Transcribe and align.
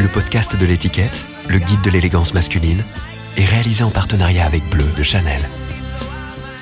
Le 0.00 0.06
podcast 0.12 0.56
de 0.56 0.64
l'étiquette, 0.64 1.24
le 1.50 1.58
guide 1.58 1.82
de 1.82 1.90
l'élégance 1.90 2.34
masculine, 2.34 2.84
est 3.36 3.44
réalisé 3.44 3.82
en 3.82 3.90
partenariat 3.90 4.46
avec 4.46 4.62
Bleu 4.70 4.84
de 4.96 5.02
Chanel. 5.02 5.40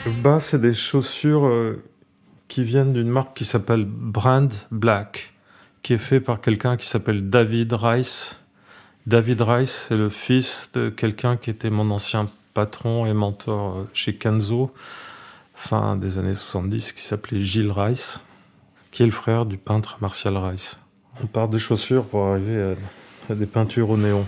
Le 0.07 0.13
bas, 0.13 0.41
c'est 0.41 0.59
des 0.59 0.73
chaussures 0.73 1.45
euh, 1.45 1.85
qui 2.49 2.65
viennent 2.65 2.95
d'une 2.95 3.11
marque 3.11 3.37
qui 3.37 3.45
s'appelle 3.45 3.85
Brand 3.85 4.51
Black, 4.71 5.35
qui 5.83 5.93
est 5.93 5.99
fait 5.99 6.19
par 6.19 6.41
quelqu'un 6.41 6.79
qui 6.79 6.87
s'appelle 6.87 7.29
David 7.29 7.75
Rice. 7.75 8.39
David 9.07 9.43
Rice, 9.43 9.89
c'est 9.89 9.99
le 9.99 10.09
fils 10.09 10.71
de 10.73 10.89
quelqu'un 10.89 11.37
qui 11.37 11.51
était 11.51 11.69
mon 11.69 11.91
ancien 11.91 12.25
patron 12.55 13.05
et 13.05 13.13
mentor 13.13 13.77
euh, 13.77 13.85
chez 13.93 14.15
Kenzo, 14.15 14.73
fin 15.55 15.97
des 15.97 16.17
années 16.17 16.33
70, 16.33 16.95
qui 16.95 17.03
s'appelait 17.03 17.43
Gilles 17.43 17.71
Rice, 17.71 18.21
qui 18.91 19.03
est 19.03 19.07
le 19.07 19.13
frère 19.13 19.47
du 19.47 19.57
peintre 19.57 19.99
Martial 20.01 20.37
Rice. 20.37 20.79
On 21.23 21.27
part 21.27 21.49
des 21.49 21.59
chaussures 21.59 22.07
pour 22.07 22.25
arriver 22.27 22.75
à, 23.29 23.33
à 23.33 23.35
des 23.35 23.47
peintures 23.47 23.91
au 23.91 23.97
néon. 23.97 24.27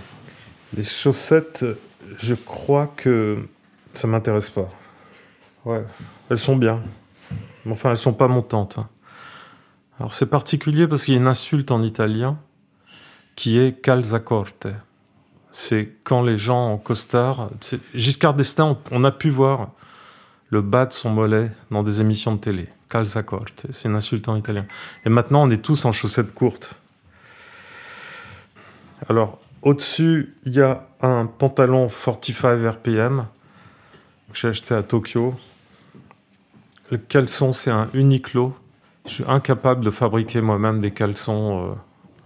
Les 0.75 0.83
chaussettes, 0.83 1.65
je 2.19 2.33
crois 2.35 2.87
que 2.95 3.47
ça 3.93 4.07
m'intéresse 4.07 4.49
pas. 4.49 4.69
Ouais, 5.65 5.83
elles 6.29 6.39
sont 6.39 6.55
bien. 6.55 6.81
Mais 7.65 7.71
Enfin, 7.71 7.91
elles 7.91 7.97
sont 7.97 8.13
pas 8.13 8.27
montantes. 8.27 8.77
hein. 8.77 8.89
Alors 9.99 10.11
c'est 10.13 10.25
particulier 10.25 10.87
parce 10.87 11.05
qu'il 11.05 11.13
y 11.13 11.17
a 11.17 11.19
une 11.19 11.27
insulte 11.27 11.71
en 11.71 11.81
italien 11.83 12.37
qui 13.35 13.59
est 13.59 13.79
calzacorte. 13.81 14.67
C'est 15.51 15.95
quand 16.03 16.23
les 16.23 16.37
gens 16.37 16.71
en 16.73 16.77
costard. 16.77 17.49
Giscard 17.93 18.33
d'Estaing, 18.33 18.77
on 18.91 19.03
a 19.03 19.11
pu 19.11 19.29
voir 19.29 19.69
le 20.49 20.61
bas 20.61 20.85
de 20.87 20.93
son 20.93 21.09
mollet 21.11 21.51
dans 21.71 21.83
des 21.83 22.01
émissions 22.01 22.33
de 22.33 22.39
télé. 22.39 22.69
C'est 23.71 23.87
une 23.87 23.95
insulte 23.95 24.27
en 24.27 24.35
italien. 24.35 24.65
Et 25.05 25.09
maintenant, 25.09 25.43
on 25.43 25.49
est 25.49 25.61
tous 25.61 25.85
en 25.85 25.91
chaussettes 25.91 26.33
courtes. 26.33 26.75
Alors, 29.09 29.39
au-dessus, 29.61 30.35
il 30.45 30.53
y 30.53 30.61
a 30.61 30.87
un 31.01 31.25
pantalon 31.25 31.89
45 31.89 32.75
RPM 32.75 33.25
que 34.31 34.37
j'ai 34.37 34.49
acheté 34.49 34.75
à 34.75 34.83
Tokyo. 34.83 35.35
Le 36.91 36.97
caleçon, 36.97 37.53
c'est 37.53 37.71
un 37.71 37.89
Uniqlo. 37.93 38.55
Je 39.05 39.11
suis 39.11 39.23
incapable 39.27 39.83
de 39.83 39.91
fabriquer 39.91 40.41
moi-même 40.41 40.79
des 40.79 40.91
caleçons 40.91 41.71
euh, 41.71 41.73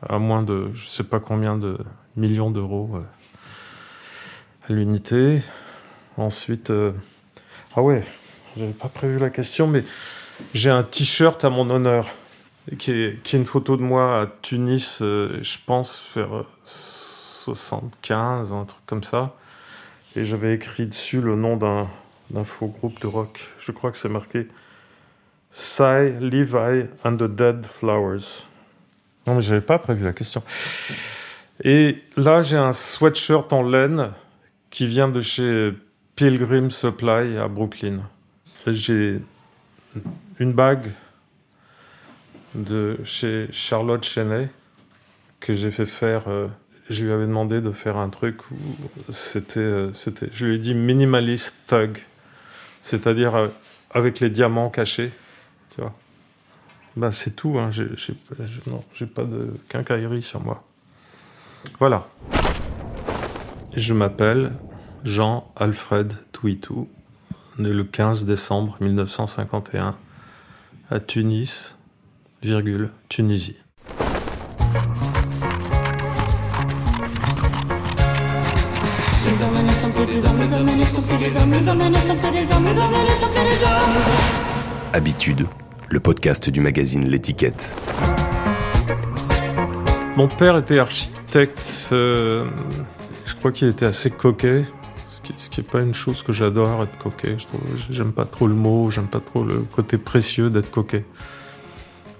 à 0.07 0.19
moins 0.19 0.43
de 0.43 0.69
je 0.73 0.87
sais 0.87 1.03
pas 1.03 1.19
combien 1.19 1.57
de 1.57 1.77
millions 2.15 2.51
d'euros 2.51 2.91
euh, 2.95 4.69
à 4.69 4.73
l'unité. 4.73 5.41
Ensuite, 6.17 6.69
euh, 6.69 6.91
ah 7.75 7.81
ouais, 7.81 8.03
j'avais 8.57 8.73
pas 8.73 8.89
prévu 8.89 9.19
la 9.19 9.29
question, 9.29 9.67
mais 9.67 9.83
j'ai 10.53 10.69
un 10.69 10.83
t-shirt 10.83 11.43
à 11.43 11.49
mon 11.49 11.69
honneur 11.69 12.07
qui 12.79 12.91
est, 12.91 13.23
qui 13.23 13.35
est 13.35 13.39
une 13.39 13.45
photo 13.45 13.77
de 13.77 13.81
moi 13.81 14.21
à 14.21 14.27
Tunis, 14.41 14.99
euh, 15.01 15.39
je 15.41 15.57
pense 15.65 16.03
vers 16.15 16.35
euh, 16.35 16.45
75, 16.63 18.51
un 18.51 18.65
truc 18.65 18.81
comme 18.85 19.03
ça. 19.03 19.35
Et 20.15 20.23
j'avais 20.23 20.53
écrit 20.53 20.87
dessus 20.87 21.21
le 21.21 21.35
nom 21.35 21.55
d'un 21.57 22.43
faux 22.43 22.67
groupe 22.67 22.99
de 23.01 23.07
rock. 23.07 23.51
Je 23.59 23.71
crois 23.71 23.91
que 23.91 23.97
c'est 23.97 24.09
marqué 24.09 24.47
Cy, 25.51 26.11
Levi 26.19 26.87
and 27.03 27.17
the 27.17 27.23
Dead 27.23 27.65
Flowers. 27.65 28.45
Non, 29.25 29.35
mais 29.35 29.41
j'avais 29.41 29.61
pas 29.61 29.79
prévu 29.79 30.03
la 30.03 30.13
question. 30.13 30.41
Et 31.63 32.03
là, 32.15 32.41
j'ai 32.41 32.57
un 32.57 32.73
sweatshirt 32.73 33.51
en 33.53 33.63
laine 33.63 34.11
qui 34.69 34.87
vient 34.87 35.07
de 35.07 35.21
chez 35.21 35.71
Pilgrim 36.15 36.71
Supply 36.71 37.37
à 37.37 37.47
Brooklyn. 37.47 38.01
J'ai 38.67 39.19
une 40.39 40.53
bague 40.53 40.91
de 42.55 42.97
chez 43.03 43.47
Charlotte 43.51 44.03
Cheney 44.03 44.49
que 45.39 45.53
j'ai 45.53 45.71
fait 45.71 45.85
faire. 45.85 46.27
euh, 46.27 46.47
je 46.89 47.03
lui 47.03 47.11
avais 47.11 47.25
demandé 47.25 47.59
de 47.59 47.71
faire 47.71 47.97
un 47.97 48.09
truc 48.09 48.49
où 48.49 48.55
c'était, 49.09 49.59
euh, 49.59 49.93
c'était, 49.93 50.29
je 50.31 50.45
lui 50.45 50.55
ai 50.55 50.57
dit 50.57 50.73
minimalist 50.73 51.53
thug, 51.67 51.99
c'est-à-dire 52.81 53.35
euh, 53.35 53.47
avec 53.91 54.19
les 54.19 54.29
diamants 54.29 54.69
cachés, 54.69 55.11
tu 55.75 55.81
vois. 55.81 55.93
Ben 56.95 57.11
c'est 57.11 57.35
tout, 57.35 57.59
hein. 57.59 57.69
j'ai, 57.69 57.87
non, 58.67 58.83
j'ai 58.93 59.05
pas 59.05 59.23
de 59.23 59.53
quincaillerie 59.69 60.21
sur 60.21 60.41
moi. 60.41 60.63
Voilà. 61.77 62.07
Je 63.75 63.93
m'appelle 63.93 64.53
Jean-Alfred 65.03 66.13
Touitou, 66.31 66.89
né 67.59 67.69
le 67.69 67.83
15 67.83 68.25
décembre 68.25 68.77
1951 68.79 69.95
à 70.89 70.99
Tunis, 71.01 71.75
virgule, 72.41 72.91
Tunisie. 73.09 73.57
Habitude, 84.93 85.45
le 85.89 85.99
podcast 85.99 86.49
du 86.49 86.61
magazine 86.61 87.05
L'étiquette. 87.05 87.71
Mon 90.15 90.27
père 90.27 90.57
était 90.57 90.79
architecte. 90.79 91.89
euh, 91.91 92.45
je 93.25 93.35
crois 93.35 93.51
qu'il 93.51 93.67
était 93.67 93.85
assez 93.85 94.09
coquet. 94.09 94.65
Qui, 95.57 95.61
est 95.61 95.63
pas 95.63 95.81
une 95.81 95.95
chose 95.95 96.21
que 96.21 96.33
j'adore 96.33 96.83
être 96.83 96.99
coquet. 96.99 97.35
Je 97.39 97.47
trouve, 97.47 97.61
j'aime 97.89 98.11
pas 98.11 98.25
trop 98.25 98.45
le 98.45 98.53
mot, 98.53 98.91
j'aime 98.91 99.07
pas 99.07 99.19
trop 99.19 99.43
le 99.43 99.61
côté 99.61 99.97
précieux 99.97 100.51
d'être 100.51 100.69
coquet. 100.69 101.03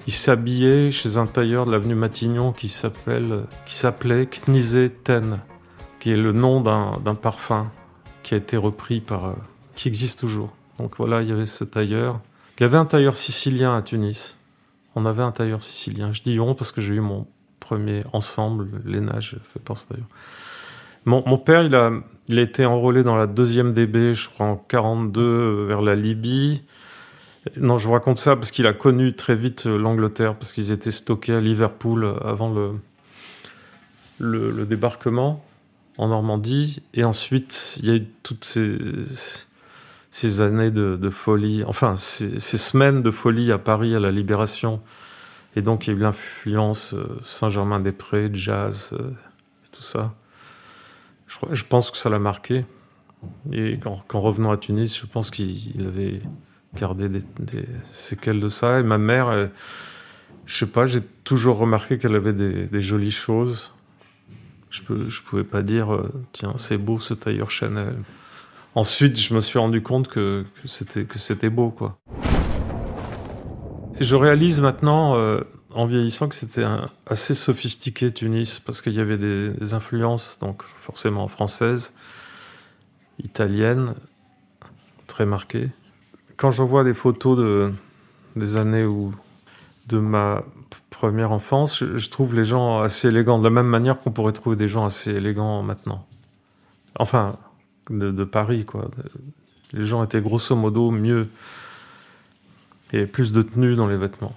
Il 0.08 0.14
s'habillait 0.14 0.92
chez 0.92 1.18
un 1.18 1.28
tailleur 1.28 1.68
de 1.68 1.72
l'avenue 1.72 1.94
Matignon 1.94 2.52
qui 2.52 2.68
s'appelle, 2.68 3.44
qui 3.68 3.76
s'appelait 3.76 4.26
Knizé 4.26 4.90
Ten, 4.90 5.38
qui 6.00 6.10
est 6.10 6.18
le 6.18 6.32
nom 6.32 6.62
d'un, 6.62 6.94
d'un 7.06 7.14
parfum 7.14 7.70
qui 8.24 8.34
a 8.34 8.38
été 8.38 8.58
repris 8.58 9.02
par, 9.02 9.26
euh, 9.26 9.34
qui 9.76 9.88
existe 9.88 10.20
toujours. 10.20 10.50
Donc 10.80 10.94
voilà, 10.98 11.22
il 11.22 11.30
y 11.30 11.32
avait 11.32 11.46
ce 11.46 11.64
tailleur. 11.64 12.20
Il 12.58 12.64
y 12.64 12.66
avait 12.66 12.78
un 12.78 12.86
tailleur 12.86 13.16
sicilien 13.16 13.78
à 13.78 13.84
Tunis. 13.84 14.36
On 14.96 15.06
avait 15.06 15.22
un 15.22 15.32
tailleur 15.32 15.62
sicilien. 15.62 16.12
Je 16.12 16.24
dis 16.24 16.40
on 16.40 16.56
parce 16.56 16.72
que 16.72 16.82
j'ai 16.82 16.96
eu 16.96 17.02
mon 17.02 17.28
premier 17.60 18.04
ensemble, 18.14 18.82
l'ENA, 18.84 19.20
je 19.20 19.36
fais 19.54 19.60
penser 19.60 19.86
d'ailleurs. 19.92 20.10
Mon, 21.08 21.38
père, 21.38 21.64
il 21.64 21.74
a, 21.74 21.94
il 22.28 22.38
été 22.38 22.66
enrôlé 22.66 23.02
dans 23.02 23.16
la 23.16 23.28
deuxième 23.28 23.74
DB, 23.74 24.14
je 24.14 24.28
crois 24.28 24.46
en 24.46 24.58
42, 24.58 25.22
euh, 25.22 25.66
vers 25.66 25.82
la 25.82 25.96
Libye. 25.96 26.64
Non, 27.56 27.78
je 27.78 27.88
vous 27.88 27.94
raconte 27.94 28.18
ça 28.18 28.36
parce 28.36 28.52
qu'il 28.52 28.68
a 28.68 28.74
connu 28.74 29.16
très 29.16 29.36
vite 29.36 29.68
euh, 29.68 29.78
l'Angleterre, 29.78 30.36
parce 30.36 30.52
qu'ils 30.52 30.70
étaient 30.70 30.92
stockés 30.92 31.34
à 31.34 31.40
Liverpool 31.40 32.04
euh, 32.04 32.16
avant 32.26 32.54
le, 34.20 34.66
débarquement 34.66 35.46
en 35.98 36.10
Normandie. 36.10 36.84
Et 36.94 37.06
ensuite, 37.06 37.78
il 37.82 37.88
y 37.88 37.92
a 37.92 37.96
eu 37.96 38.06
toutes 38.24 38.44
ces, 38.44 40.42
années 40.42 40.72
de, 40.72 41.10
folie, 41.10 41.64
enfin, 41.66 41.96
ces, 41.96 42.42
ces 42.42 42.58
semaines 42.58 43.02
de 43.02 43.12
folie 43.12 43.54
à 43.54 43.58
Paris 43.58 43.96
à 43.96 44.02
la 44.02 44.12
Libération. 44.12 44.82
Et 45.56 45.62
donc, 45.62 45.88
il 45.88 45.92
y 45.92 45.94
a 45.94 45.96
eu 45.98 46.02
l'influence 46.02 46.96
Saint-Germain-des-Prés, 47.24 48.30
jazz, 48.34 48.94
tout 49.72 49.84
ça. 49.84 50.14
Je, 51.28 51.64
pense 51.64 51.92
que 51.92 51.98
ça 51.98 52.10
l'a 52.10 52.20
marqué. 52.20 52.66
Et 53.52 53.80
qu'en 53.80 54.22
revenant 54.22 54.52
à 54.52 54.58
Tunis, 54.58 54.98
je 54.98 55.06
pense 55.06 55.32
qu'il 55.32 55.76
il 55.76 55.88
avait 55.88 56.22
gardé 56.76 57.10
des, 57.10 57.24
séquelles 57.84 58.40
de 58.40 58.48
ça. 58.48 58.80
Et 58.80 58.84
ma 58.84 58.98
mère, 58.98 59.32
elle- 59.32 59.52
je 60.46 60.56
sais 60.56 60.66
pas, 60.66 60.86
j'ai 60.86 61.02
toujours 61.24 61.58
remarqué 61.58 61.98
qu'elle 61.98 62.16
avait 62.16 62.34
des, 62.34 62.82
jolies 62.82 63.12
choses. 63.12 63.74
Je 64.70 64.82
peux, 64.82 65.08
pouvais 65.26 65.44
pas 65.44 65.62
dire, 65.62 65.94
euh, 65.94 66.12
tiens, 66.32 66.54
c'est 66.56 66.78
beau 66.78 67.00
ce 67.00 67.14
tailleur 67.14 67.52
Chanel. 67.52 67.96
Ensuite, 68.76 69.20
je 69.20 69.34
me 69.34 69.42
suis 69.42 69.60
rendu 69.60 69.82
compte 69.82 70.08
que, 70.08 70.46
que 70.62 71.20
c'était 71.20 71.50
beau, 71.50 71.70
quoi. 71.70 71.98
Je 74.00 74.16
réalise 74.16 74.62
maintenant, 74.62 75.18
euh, 75.18 75.42
en 75.78 75.86
vieillissant, 75.86 76.28
que 76.28 76.34
c'était 76.34 76.66
assez 77.06 77.36
sophistiqué 77.36 78.12
Tunis 78.12 78.60
parce 78.60 78.82
qu'il 78.82 78.94
y 78.94 79.00
avait 79.00 79.18
des, 79.18 79.74
influences, 79.76 80.40
donc 80.40 80.64
forcément 80.64 81.28
françaises, 81.28 81.94
italiennes, 83.24 83.94
très 85.06 85.28
marquées. 85.28 85.70
Quand 86.36 86.50
je 86.50 86.64
vois 86.64 86.84
des 86.84 86.96
photos 86.96 87.38
de, 87.38 87.72
des 88.36 88.58
années 88.58 88.86
où, 88.86 89.14
de 89.88 90.00
ma 90.00 90.44
première 90.90 91.32
enfance, 91.32 91.84
je, 91.84 92.10
trouve 92.10 92.34
les 92.34 92.44
gens 92.44 92.82
assez 92.82 93.10
élégants, 93.10 93.38
de 93.38 93.44
la 93.44 93.52
même 93.52 93.68
manière 93.68 94.00
qu'on 94.00 94.12
pourrait 94.12 94.34
trouver 94.34 94.56
des 94.56 94.70
gens 94.70 94.84
assez 94.84 95.12
élégants 95.12 95.62
maintenant. 95.62 96.08
Enfin, 96.98 97.38
de, 97.92 98.10
de 98.10 98.24
Paris, 98.24 98.66
quoi. 98.66 98.90
Les 99.74 99.86
gens 99.86 100.04
étaient 100.04 100.22
grosso 100.22 100.56
modo 100.56 100.90
mieux. 100.90 101.28
Avait 102.94 103.06
plus 103.06 103.32
de 103.32 103.44
tenue 103.44 103.76
dans 103.76 103.88
les 103.88 103.98
vêtements. 103.98 104.34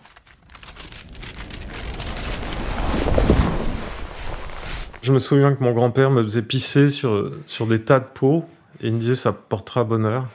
Je 5.03 5.13
me 5.13 5.19
souviens 5.19 5.55
que 5.55 5.65
mon 5.65 5.73
grand-père 5.73 6.11
me 6.11 6.23
faisait 6.23 6.43
pisser 6.43 6.91
sur, 6.91 7.33
sur 7.47 7.67
des 7.67 7.83
tas 7.83 8.01
de 8.01 8.07
pots 8.13 8.45
et 8.83 8.89
il 8.89 8.95
me 8.95 9.01
disait 9.01 9.15
ça 9.15 9.33
portera 9.33 9.85
bonheur. 9.85 10.29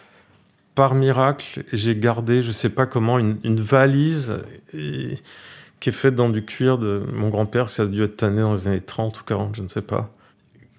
Par 0.74 0.96
miracle, 0.96 1.64
j'ai 1.72 1.96
gardé, 1.96 2.42
je 2.42 2.52
sais 2.52 2.70
pas 2.70 2.86
comment, 2.86 3.20
une, 3.20 3.62
valise 3.62 4.42
qui 4.72 5.90
est 5.90 5.92
faite 5.92 6.16
dans 6.16 6.30
du 6.30 6.44
cuir 6.44 6.78
de 6.78 7.04
mon 7.14 7.30
grand-père. 7.30 7.70
Ça 7.70 7.84
a 7.84 7.86
dû 7.86 8.04
être 8.04 8.18
tanné 8.18 8.42
dans 8.42 8.54
les 8.54 8.68
années 8.68 8.82
30 8.82 9.22
ou 9.22 9.24
40, 9.24 9.56
je 9.56 9.62
ne 9.62 9.68
sais 9.68 9.82
pas. 9.82 10.12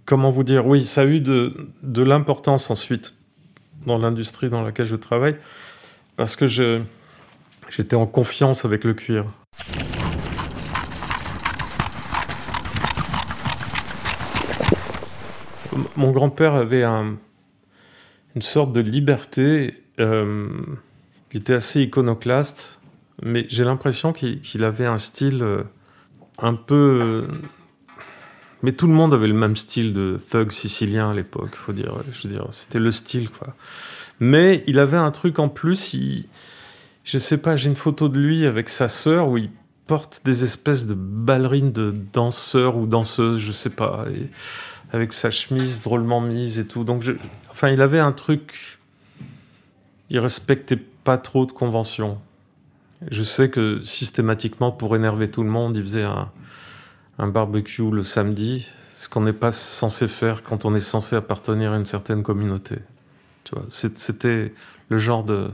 Comment 0.05 0.33
vous 0.33 0.45
dire? 0.45 0.67
Oui, 0.67 0.85
ça 0.85 1.03
a 1.03 1.05
eu 1.05 1.21
de, 1.21 1.69
de 1.83 2.03
l'importance 2.03 2.71
ensuite 2.71 3.15
dans 3.87 3.99
l'industrie 3.99 4.51
dans 4.51 4.63
laquelle 4.63 4.87
je 4.87 4.97
travaille 4.97 5.37
parce 6.17 6.37
que 6.37 6.47
j'étais 6.47 7.97
en 7.97 8.07
confiance 8.07 8.65
avec 8.65 8.85
le 8.85 8.95
cuir. 8.95 9.25
Mon 15.97 16.11
grand-père 16.11 16.55
avait 16.55 16.85
un, 16.85 17.17
une 18.35 18.43
sorte 18.43 18.73
de 18.73 18.81
liberté. 18.81 19.83
Euh, 19.99 20.49
il 21.33 21.41
était 21.41 21.55
assez 21.55 21.83
iconoclaste, 21.83 22.79
mais 23.23 23.47
j'ai 23.49 23.65
l'impression 23.65 24.13
qu'il 24.13 24.65
avait 24.65 24.87
un 24.87 24.99
style 24.99 25.43
euh, 25.43 25.65
un 26.39 26.55
peu. 26.55 27.27
mais 28.63 28.73
tout 28.73 28.87
le 28.87 28.93
monde 28.93 29.15
avait 29.15 29.29
le 29.29 29.35
même 29.35 29.57
style 29.57 29.95
de 29.95 30.21
thug 30.31 30.53
sicilien 30.53 31.11
à 31.11 31.15
l'époque, 31.15 31.55
faut 31.55 31.73
dire. 31.73 31.95
Je 32.13 32.29
veux 32.29 32.35
dire, 32.35 32.47
c'était 32.51 32.79
le 32.79 32.91
style, 32.91 33.31
quoi. 33.31 33.55
Mais 34.21 34.65
il 34.67 34.79
avait 34.79 34.97
un 34.97 35.11
truc 35.11 35.39
en 35.39 35.49
plus. 35.49 35.95
Il, 35.95 36.27
je 37.05 37.19
sais 37.19 37.39
pas, 37.39 37.57
j'ai 37.57 37.69
une 37.69 37.77
photo 37.77 38.09
de 38.09 38.19
lui 38.19 38.47
avec 38.47 38.69
sa 38.69 38.89
sœur 38.89 39.29
où 39.29 39.39
il 39.39 39.51
porte 39.87 40.21
des 40.25 40.43
espèces 40.43 40.87
de 40.87 40.95
ballerines 40.95 41.73
de 41.73 41.95
danseurs 42.13 42.77
ou 42.77 42.87
danseuses, 42.87 43.41
je 43.41 43.53
sais 43.53 43.71
pas, 43.71 44.07
avec 44.93 45.13
sa 45.13 45.31
chemise 45.31 45.83
drôlement 45.83 46.21
mise 46.21 46.59
et 46.59 46.67
tout. 46.67 46.85
Donc, 46.85 47.05
enfin, 47.51 47.69
il 47.71 47.81
avait 47.81 47.99
un 47.99 48.13
truc. 48.13 48.79
Il 50.11 50.19
respectait 50.19 50.77
pas 50.77 51.19
trop 51.19 51.47
de 51.47 51.53
conventions. 51.53 52.19
Je 53.11 53.23
sais 53.23 53.51
que 53.51 53.83
systématiquement, 53.83 54.73
pour 54.73 54.97
énerver 54.97 55.31
tout 55.31 55.43
le 55.43 55.51
monde, 55.51 55.77
il 55.77 55.83
faisait 55.83 56.05
un, 56.05 57.29
barbecue 57.29 57.91
le 57.91 58.05
samedi, 58.05 58.67
ce 58.95 59.09
qu'on 59.09 59.21
n'est 59.21 59.33
pas 59.33 59.51
censé 59.51 60.09
faire 60.09 60.43
quand 60.43 60.65
on 60.65 60.75
est 60.75 60.81
censé 60.81 61.17
appartenir 61.17 61.73
à 61.73 61.77
une 61.77 61.87
certaine 61.87 62.23
communauté. 62.23 62.77
Tu 63.45 63.55
vois, 63.55 63.65
c'était 63.69 64.55
le 64.89 64.99
genre 64.99 65.25
de, 65.25 65.51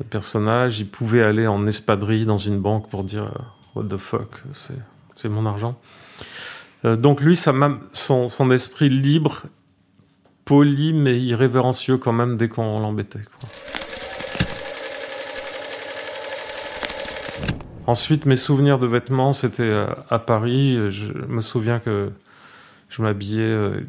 de, 0.00 0.04
personnage. 0.04 0.80
Il 0.80 0.88
pouvait 0.88 1.22
aller 1.22 1.46
en 1.46 1.66
espadrille 1.66 2.26
dans 2.26 2.38
une 2.38 2.58
banque 2.58 2.88
pour 2.88 3.04
dire 3.04 3.32
What 3.74 3.84
the 3.84 3.96
fuck, 3.96 4.42
c'est 5.14 5.28
mon 5.28 5.46
argent. 5.46 5.78
Euh, 6.84 6.96
donc 6.96 7.20
lui, 7.20 7.36
son, 7.36 8.28
son 8.28 8.50
esprit 8.50 8.88
libre, 8.88 9.42
poli 10.44 10.92
mais 10.92 11.20
irrévérencieux 11.20 11.98
quand 11.98 12.12
même 12.12 12.36
dès 12.36 12.48
qu'on 12.48 12.78
l'embêtait. 12.80 13.24
Ensuite, 17.86 18.26
mes 18.26 18.36
souvenirs 18.36 18.78
de 18.78 18.86
vêtements, 18.86 19.32
c'était 19.32 19.62
euh, 19.62 19.86
à 20.10 20.18
Paris. 20.18 20.90
Je 20.90 21.12
me 21.12 21.40
souviens 21.40 21.80
que 21.80 22.10
je 22.90 23.02
m'habillais 23.02 23.42
euh, 23.42 23.80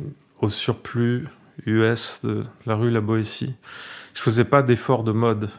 au 0.41 0.49
surplus 0.49 1.27
US 1.65 2.21
de 2.23 2.43
la 2.65 2.75
rue 2.75 2.91
La 2.91 3.01
Boétie. 3.01 3.55
Je 4.13 4.21
faisais 4.21 4.45
pas 4.45 4.63
d'effort 4.63 5.03
de 5.03 5.11
mode. 5.11 5.49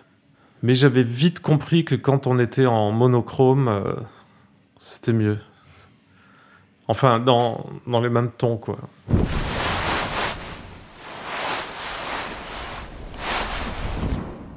Mais 0.63 0.75
j'avais 0.75 1.03
vite 1.03 1.41
compris 1.41 1.85
que 1.85 1.95
quand 1.95 2.27
on 2.27 2.39
était 2.39 2.67
en 2.67 2.91
monochrome, 2.91 3.83
c'était 4.77 5.15
mieux. 5.15 5.39
Enfin, 6.91 7.21
dans, 7.21 7.67
dans 7.87 8.01
les 8.01 8.09
mêmes 8.11 8.31
tons, 8.37 8.57
quoi. 8.57 8.79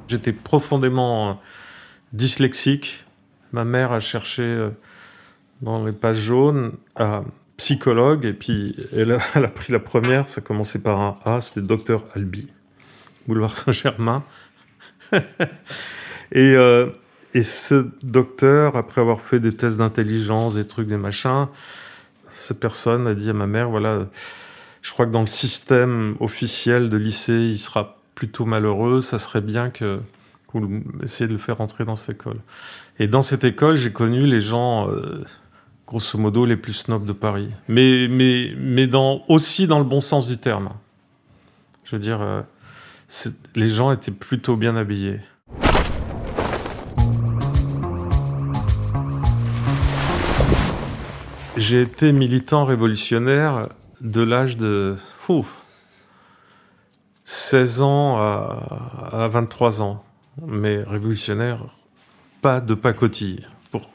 J'étais 0.08 0.32
profondément 0.32 1.40
dyslexique 2.12 3.04
ma 3.54 3.64
mère 3.64 3.92
a 3.92 4.00
cherché 4.00 4.42
euh, 4.42 4.70
dans 5.62 5.84
les 5.84 5.92
pages 5.92 6.18
jaunes 6.18 6.72
un 6.96 7.24
psychologue, 7.56 8.24
et 8.24 8.32
puis 8.32 8.76
elle 8.94 9.12
a, 9.12 9.18
elle 9.34 9.44
a, 9.44 9.48
pris 9.48 9.72
la 9.72 9.78
première, 9.78 10.28
ça 10.28 10.40
commençait 10.40 10.80
par 10.80 11.00
un 11.00 11.18
A, 11.24 11.40
c'était 11.40 11.62
Docteur 11.62 12.04
Albi, 12.14 12.48
boulevard 13.28 13.54
Saint-Germain. 13.54 14.24
et, 15.12 16.56
euh, 16.56 16.88
et 17.32 17.42
ce 17.42 17.86
docteur, 18.02 18.76
après 18.76 19.00
avoir 19.00 19.20
fait 19.20 19.38
des 19.38 19.54
tests 19.54 19.76
d'intelligence, 19.76 20.56
des 20.56 20.66
trucs, 20.66 20.88
des 20.88 20.96
machins, 20.96 21.46
cette 22.34 22.60
personne 22.60 23.06
a 23.06 23.14
dit 23.14 23.30
à 23.30 23.32
ma 23.32 23.46
mère, 23.46 23.70
voilà, 23.70 24.06
je 24.82 24.92
crois 24.92 25.06
que 25.06 25.10
dans 25.10 25.22
le 25.22 25.26
système 25.26 26.16
officiel 26.20 26.90
de 26.90 26.96
lycée, 26.96 27.32
il 27.32 27.58
sera 27.58 27.98
plutôt 28.14 28.44
malheureux, 28.44 29.00
ça 29.00 29.18
serait 29.18 29.40
bien 29.40 29.70
que 29.70 30.00
vous 30.52 30.82
essayez 31.02 31.26
de 31.26 31.32
le 31.32 31.38
faire 31.38 31.58
rentrer 31.58 31.84
dans 31.84 31.96
cette 31.96 32.16
école. 32.16 32.38
Et 32.98 33.08
dans 33.08 33.22
cette 33.22 33.44
école, 33.44 33.76
j'ai 33.76 33.92
connu 33.92 34.26
les 34.26 34.40
gens, 34.40 34.88
euh, 34.88 35.24
grosso 35.86 36.18
modo, 36.18 36.44
les 36.44 36.56
plus 36.56 36.74
snobs 36.74 37.04
de 37.04 37.12
Paris. 37.12 37.50
Mais, 37.68 38.06
mais, 38.08 38.52
mais 38.56 38.86
dans, 38.86 39.24
aussi 39.28 39.66
dans 39.66 39.78
le 39.78 39.84
bon 39.84 40.00
sens 40.00 40.26
du 40.26 40.38
terme. 40.38 40.70
Je 41.84 41.96
veux 41.96 42.02
dire, 42.02 42.20
euh, 42.20 42.42
les 43.56 43.70
gens 43.70 43.90
étaient 43.90 44.12
plutôt 44.12 44.56
bien 44.56 44.76
habillés. 44.76 45.20
J'ai 51.56 51.82
été 51.82 52.10
militant 52.10 52.64
révolutionnaire 52.64 53.68
de 54.00 54.22
l'âge 54.22 54.56
de 54.56 54.96
ouf, 55.28 55.62
16 57.24 57.82
ans 57.82 58.16
à, 58.16 59.10
à 59.12 59.28
23 59.28 59.80
ans, 59.80 60.04
mais 60.44 60.82
révolutionnaire 60.82 61.60
pas 62.42 62.60
de 62.60 62.74
pacotille, 62.74 63.46
pour, 63.70 63.88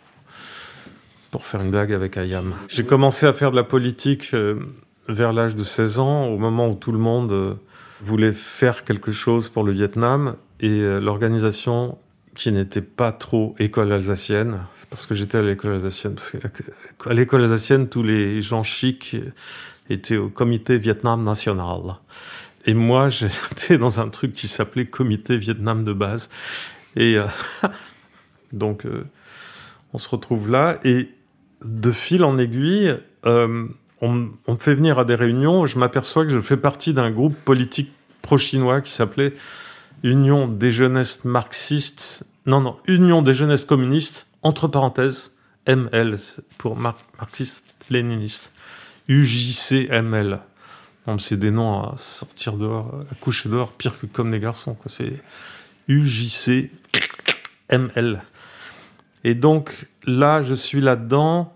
pour 1.31 1.45
faire 1.45 1.61
une 1.61 1.69
blague 1.69 1.91
avec 1.91 2.15
Ayam. 2.15 2.55
J'ai 2.69 2.85
commencé 2.85 3.25
à 3.25 3.33
faire 3.33 3.51
de 3.51 3.57
la 3.57 3.65
politique 3.65 4.33
euh, 4.33 4.59
vers 5.09 5.33
l'âge 5.33 5.55
de 5.55 5.65
16 5.65 5.99
ans, 5.99 6.27
au 6.27 6.37
moment 6.37 6.69
où 6.69 6.75
tout 6.75 6.93
le 6.93 6.97
monde 6.97 7.31
euh, 7.33 7.55
voulait 8.01 8.31
faire 8.31 8.85
quelque 8.85 9.11
chose 9.11 9.49
pour 9.49 9.65
le 9.65 9.73
Vietnam, 9.73 10.37
et 10.61 10.79
euh, 10.79 10.99
l'organisation 10.99 11.97
qui 12.35 12.51
n'était 12.51 12.81
pas 12.81 13.11
trop 13.11 13.55
école 13.59 13.91
alsacienne, 13.91 14.59
parce 14.89 15.05
que 15.05 15.15
j'étais 15.15 15.37
à 15.37 15.41
l'école 15.41 15.73
alsacienne, 15.73 16.15
parce 16.15 16.31
qu'à 16.31 17.13
l'école 17.13 17.43
alsacienne, 17.43 17.89
tous 17.89 18.03
les 18.03 18.41
gens 18.41 18.63
chics 18.63 19.17
étaient 19.89 20.17
au 20.17 20.29
comité 20.29 20.77
Vietnam 20.77 21.23
national. 21.23 21.95
Et 22.65 22.73
moi, 22.73 23.09
j'étais 23.09 23.77
dans 23.77 23.99
un 23.99 24.09
truc 24.09 24.33
qui 24.33 24.47
s'appelait 24.47 24.85
comité 24.85 25.37
Vietnam 25.37 25.83
de 25.83 25.93
base. 25.93 26.29
Et 26.95 27.17
Donc, 28.53 28.85
euh, 28.85 29.05
on 29.93 29.97
se 29.97 30.09
retrouve 30.09 30.49
là 30.49 30.79
et 30.83 31.09
de 31.63 31.91
fil 31.91 32.23
en 32.23 32.37
aiguille, 32.37 32.95
euh, 33.25 33.67
on, 34.01 34.13
me 34.13 34.57
fait 34.57 34.75
venir 34.75 34.97
à 34.99 35.05
des 35.05 35.15
réunions. 35.15 35.65
Je 35.65 35.77
m'aperçois 35.77 36.25
que 36.25 36.31
je 36.31 36.39
fais 36.39 36.57
partie 36.57 36.93
d'un 36.93 37.11
groupe 37.11 37.35
politique 37.35 37.91
pro-chinois 38.21 38.81
qui 38.81 38.91
s'appelait 38.91 39.33
Union 40.03 40.47
des 40.47 40.71
jeunesses 40.71 41.25
marxistes. 41.25 42.25
Non, 42.45 42.61
non, 42.61 42.77
Union 42.87 43.21
des 43.21 43.33
jeunesses 43.33 43.65
communistes, 43.65 44.27
entre 44.41 44.67
parenthèses, 44.67 45.31
ML, 45.65 46.17
pour 46.57 46.77
marxiste-léniniste. 46.77 48.51
UJCML. 49.07 50.39
C'est 51.17 51.39
des 51.39 51.49
noms 51.49 51.81
à 51.81 51.97
sortir 51.97 52.53
dehors, 52.53 53.03
à 53.11 53.15
coucher 53.15 53.49
dehors, 53.49 53.71
pire 53.71 53.99
que 53.99 54.05
comme 54.05 54.31
les 54.31 54.39
garçons. 54.39 54.77
C'est 54.85 55.21
UJCML. 55.87 56.69
Et 59.23 59.33
donc 59.33 59.87
là, 60.05 60.43
je 60.43 60.53
suis 60.53 60.81
là-dedans. 60.81 61.53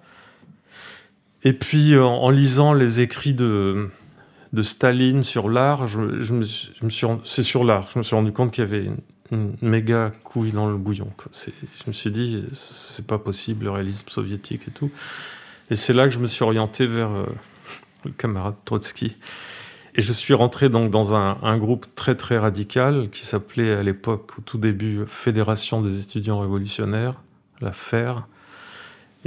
Et 1.44 1.54
puis, 1.54 1.96
en, 1.98 2.16
en, 2.16 2.30
lisant 2.32 2.74
les 2.74 3.02
écrits 3.02 3.36
de, 3.36 3.90
de 4.54 4.62
Staline 4.62 5.24
sur 5.24 5.50
l'art, 5.50 5.88
je, 5.88 6.00
me, 6.00 6.44
c'est 7.26 7.44
sur 7.44 7.64
l'art, 7.64 7.90
je 7.92 8.00
me 8.00 8.04
suis 8.04 8.16
rendu 8.16 8.32
compte 8.32 8.52
qu'il 8.52 8.64
y 8.64 8.68
avait 8.68 8.86
une, 9.32 9.56
méga 9.62 10.12
couille 10.24 10.52
dans 10.52 10.68
le 10.68 10.78
bouillon. 10.78 11.08
Je 11.34 11.84
me 11.88 11.92
suis 11.92 12.12
dit, 12.12 12.44
c'est 12.54 13.08
pas 13.08 13.18
possible, 13.18 13.66
le 13.66 13.72
réalisme 13.72 14.08
soviétique 14.10 14.68
et 14.68 14.72
tout. 14.72 14.92
Et 15.72 15.76
c'est 15.76 15.94
là 15.94 16.08
que 16.08 16.14
je 16.14 16.20
me 16.20 16.28
suis 16.28 16.44
orienté 16.44 16.86
vers 16.86 17.10
euh, 17.10 17.26
le 18.06 18.12
camarade 18.12 18.54
Trotsky. 18.64 19.18
Et 19.96 20.02
je 20.04 20.14
suis 20.14 20.36
rentré 20.36 20.70
donc 20.70 20.92
dans 20.92 21.16
un, 21.16 21.40
un 21.42 21.58
groupe 21.58 21.88
très 21.96 22.14
très 22.14 22.38
radical 22.38 23.10
qui 23.12 23.26
s'appelait 23.26 23.74
à 23.74 23.82
l'époque, 23.82 24.38
au 24.38 24.42
tout 24.42 24.60
début, 24.60 25.00
Fédération 25.08 25.82
des 25.82 26.00
étudiants 26.00 26.40
révolutionnaires 26.40 27.16
la 27.64 27.72
faire, 27.72 28.28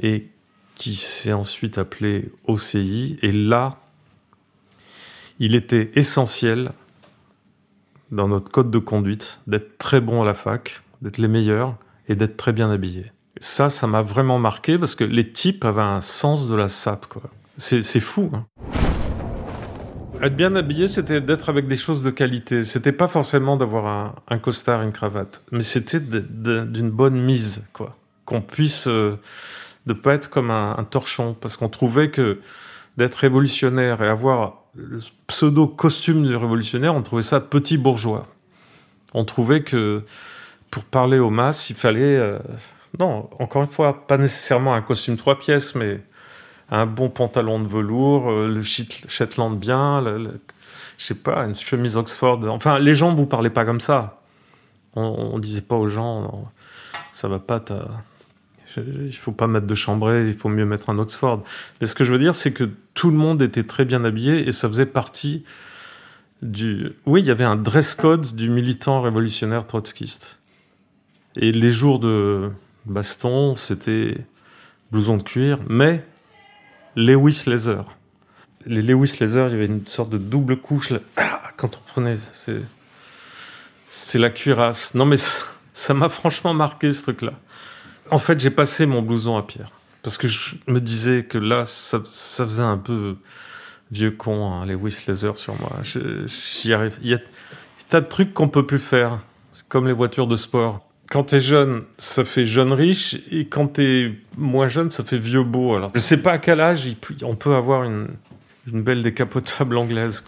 et 0.00 0.28
qui 0.74 0.94
s'est 0.94 1.32
ensuite 1.32 1.78
appelé 1.78 2.30
OCI. 2.46 3.18
Et 3.22 3.32
là, 3.32 3.80
il 5.38 5.54
était 5.54 5.90
essentiel 5.94 6.72
dans 8.10 8.28
notre 8.28 8.50
code 8.50 8.70
de 8.70 8.78
conduite 8.78 9.40
d'être 9.46 9.78
très 9.78 10.00
bon 10.00 10.22
à 10.22 10.24
la 10.24 10.34
fac, 10.34 10.82
d'être 11.02 11.18
les 11.18 11.28
meilleurs 11.28 11.76
et 12.08 12.14
d'être 12.14 12.36
très 12.36 12.52
bien 12.52 12.70
habillé. 12.70 13.12
Ça, 13.38 13.68
ça 13.68 13.86
m'a 13.86 14.02
vraiment 14.02 14.38
marqué 14.38 14.78
parce 14.78 14.94
que 14.94 15.04
les 15.04 15.32
types 15.32 15.64
avaient 15.64 15.82
un 15.82 16.00
sens 16.00 16.48
de 16.48 16.54
la 16.54 16.68
sape. 16.68 17.06
C'est, 17.58 17.82
fou. 18.00 18.30
Hein. 18.32 18.46
Être 20.22 20.36
bien 20.36 20.54
habillé, 20.56 20.86
c'était 20.86 21.20
d'être 21.20 21.48
avec 21.48 21.66
des 21.66 21.76
choses 21.76 22.02
de 22.02 22.10
qualité. 22.10 22.64
C'était 22.64 22.92
pas 22.92 23.08
forcément 23.08 23.56
d'avoir 23.56 23.86
un, 23.86 24.14
un 24.28 24.38
costard, 24.38 24.82
une 24.82 24.92
cravate, 24.92 25.42
mais 25.52 25.62
c'était 25.62 26.00
d'une 26.00 26.90
bonne 26.90 27.20
mise, 27.20 27.66
quoi 27.72 27.96
qu'on 28.26 28.42
puisse 28.42 28.88
euh, 28.88 29.18
de 29.86 29.94
pas 29.94 30.12
être 30.12 30.28
comme 30.28 30.50
un, 30.50 30.84
torchon, 30.90 31.34
parce 31.40 31.56
qu'on 31.56 31.70
trouvait 31.70 32.10
que 32.10 32.40
d'être 32.96 33.16
révolutionnaire 33.16 34.02
et 34.02 34.08
avoir 34.08 34.64
le 34.74 35.00
pseudo 35.26 35.66
costume 35.66 36.26
de 36.26 36.34
révolutionnaire, 36.34 36.94
on 36.94 37.02
trouvait 37.02 37.22
ça 37.22 37.40
petit 37.40 37.78
bourgeois. 37.78 38.26
On 39.14 39.24
trouvait 39.24 39.62
que 39.62 40.02
pour 40.70 40.84
parler 40.84 41.18
aux 41.18 41.30
masses, 41.30 41.70
il 41.70 41.76
fallait, 41.76 42.16
euh, 42.16 42.38
non, 42.98 43.30
encore 43.38 43.62
une 43.62 43.68
fois, 43.68 44.06
pas 44.06 44.18
nécessairement 44.18 44.74
un 44.74 44.82
costume 44.82 45.16
trois 45.16 45.38
pièces, 45.38 45.74
mais 45.74 46.02
un 46.70 46.86
bon 46.86 47.08
pantalon 47.08 47.60
de 47.60 47.68
velours, 47.68 48.30
euh, 48.30 48.48
le 48.48 48.62
Shetland 48.62 49.56
bien, 49.56 50.02
le, 50.02 50.40
je 50.98 51.04
sais 51.04 51.14
pas, 51.14 51.44
une 51.44 51.54
chemise 51.54 51.96
Oxford. 51.96 52.40
Enfin, 52.48 52.78
les 52.78 52.94
gens 52.94 53.14
vous 53.14 53.26
parlaient 53.26 53.50
pas 53.50 53.64
comme 53.64 53.80
ça. 53.80 54.20
On, 54.94 55.30
on 55.34 55.38
disait 55.38 55.60
pas 55.60 55.76
aux 55.76 55.88
gens, 55.88 56.50
ça 57.12 57.28
va 57.28 57.38
pas, 57.38 57.62
il 58.76 59.14
faut 59.14 59.32
pas 59.32 59.46
mettre 59.46 59.66
de 59.66 59.74
chambray, 59.74 60.28
il 60.28 60.34
faut 60.34 60.48
mieux 60.48 60.66
mettre 60.66 60.90
un 60.90 60.98
Oxford. 60.98 61.42
Mais 61.80 61.86
ce 61.86 61.94
que 61.94 62.04
je 62.04 62.12
veux 62.12 62.18
dire, 62.18 62.34
c'est 62.34 62.52
que 62.52 62.68
tout 62.94 63.10
le 63.10 63.16
monde 63.16 63.42
était 63.42 63.64
très 63.64 63.84
bien 63.84 64.04
habillé 64.04 64.46
et 64.46 64.52
ça 64.52 64.68
faisait 64.68 64.86
partie 64.86 65.44
du. 66.42 66.92
Oui, 67.06 67.20
il 67.20 67.26
y 67.26 67.30
avait 67.30 67.44
un 67.44 67.56
dress 67.56 67.94
code 67.94 68.34
du 68.34 68.48
militant 68.48 69.00
révolutionnaire 69.02 69.66
trotskiste. 69.66 70.38
Et 71.36 71.52
les 71.52 71.72
jours 71.72 71.98
de 71.98 72.50
baston, 72.86 73.54
c'était 73.54 74.16
blouson 74.90 75.18
de 75.18 75.22
cuir, 75.22 75.58
mais 75.68 76.04
Lewis 76.94 77.44
Leather. 77.46 77.84
Les 78.64 78.82
Lewis 78.82 79.18
Leather, 79.20 79.48
il 79.48 79.52
y 79.52 79.54
avait 79.54 79.66
une 79.66 79.86
sorte 79.86 80.10
de 80.10 80.18
double 80.18 80.56
couche. 80.56 80.92
Ah, 81.16 81.42
quand 81.56 81.76
on 81.76 81.92
prenait, 81.92 82.18
c'est 83.90 84.18
la 84.18 84.30
cuirasse. 84.30 84.94
Non, 84.94 85.04
mais 85.04 85.18
ça 85.72 85.94
m'a 85.94 86.08
franchement 86.08 86.54
marqué 86.54 86.92
ce 86.92 87.02
truc-là. 87.02 87.32
En 88.10 88.18
fait, 88.18 88.38
j'ai 88.38 88.50
passé 88.50 88.86
mon 88.86 89.02
blouson 89.02 89.36
à 89.36 89.42
Pierre. 89.42 89.70
Parce 90.02 90.18
que 90.18 90.28
je 90.28 90.54
me 90.68 90.80
disais 90.80 91.24
que 91.24 91.38
là, 91.38 91.64
ça, 91.64 92.00
faisait 92.00 92.62
un 92.62 92.78
peu 92.78 93.16
vieux 93.90 94.12
con, 94.12 94.52
hein, 94.52 94.66
les 94.66 94.74
Whistleather 94.74 95.36
sur 95.36 95.58
moi. 95.60 95.72
J'y 95.82 96.72
arrive. 96.72 96.98
Il 97.02 97.10
y 97.10 97.14
a 97.14 97.18
tas 97.88 98.00
de 98.00 98.06
trucs 98.06 98.32
qu'on 98.32 98.48
peut 98.48 98.66
plus 98.66 98.78
faire. 98.78 99.18
C'est 99.52 99.66
comme 99.68 99.86
les 99.86 99.92
voitures 99.92 100.26
de 100.26 100.36
sport. 100.36 100.86
Quand 101.10 101.24
t'es 101.24 101.40
jeune, 101.40 101.84
ça 101.98 102.24
fait 102.24 102.46
jeune 102.46 102.72
riche, 102.72 103.16
et 103.30 103.46
quand 103.46 103.68
t'es 103.68 104.12
moins 104.36 104.68
jeune, 104.68 104.90
ça 104.90 105.04
fait 105.04 105.18
vieux 105.18 105.44
beau. 105.44 105.74
Alors, 105.76 105.90
je 105.94 106.00
sais 106.00 106.16
pas 106.16 106.32
à 106.32 106.38
quel 106.38 106.60
âge 106.60 106.88
on 107.22 107.36
peut 107.36 107.54
avoir 107.54 107.84
une, 107.84 108.08
belle 108.66 109.04
décapotable 109.04 109.78
anglaise. 109.78 110.24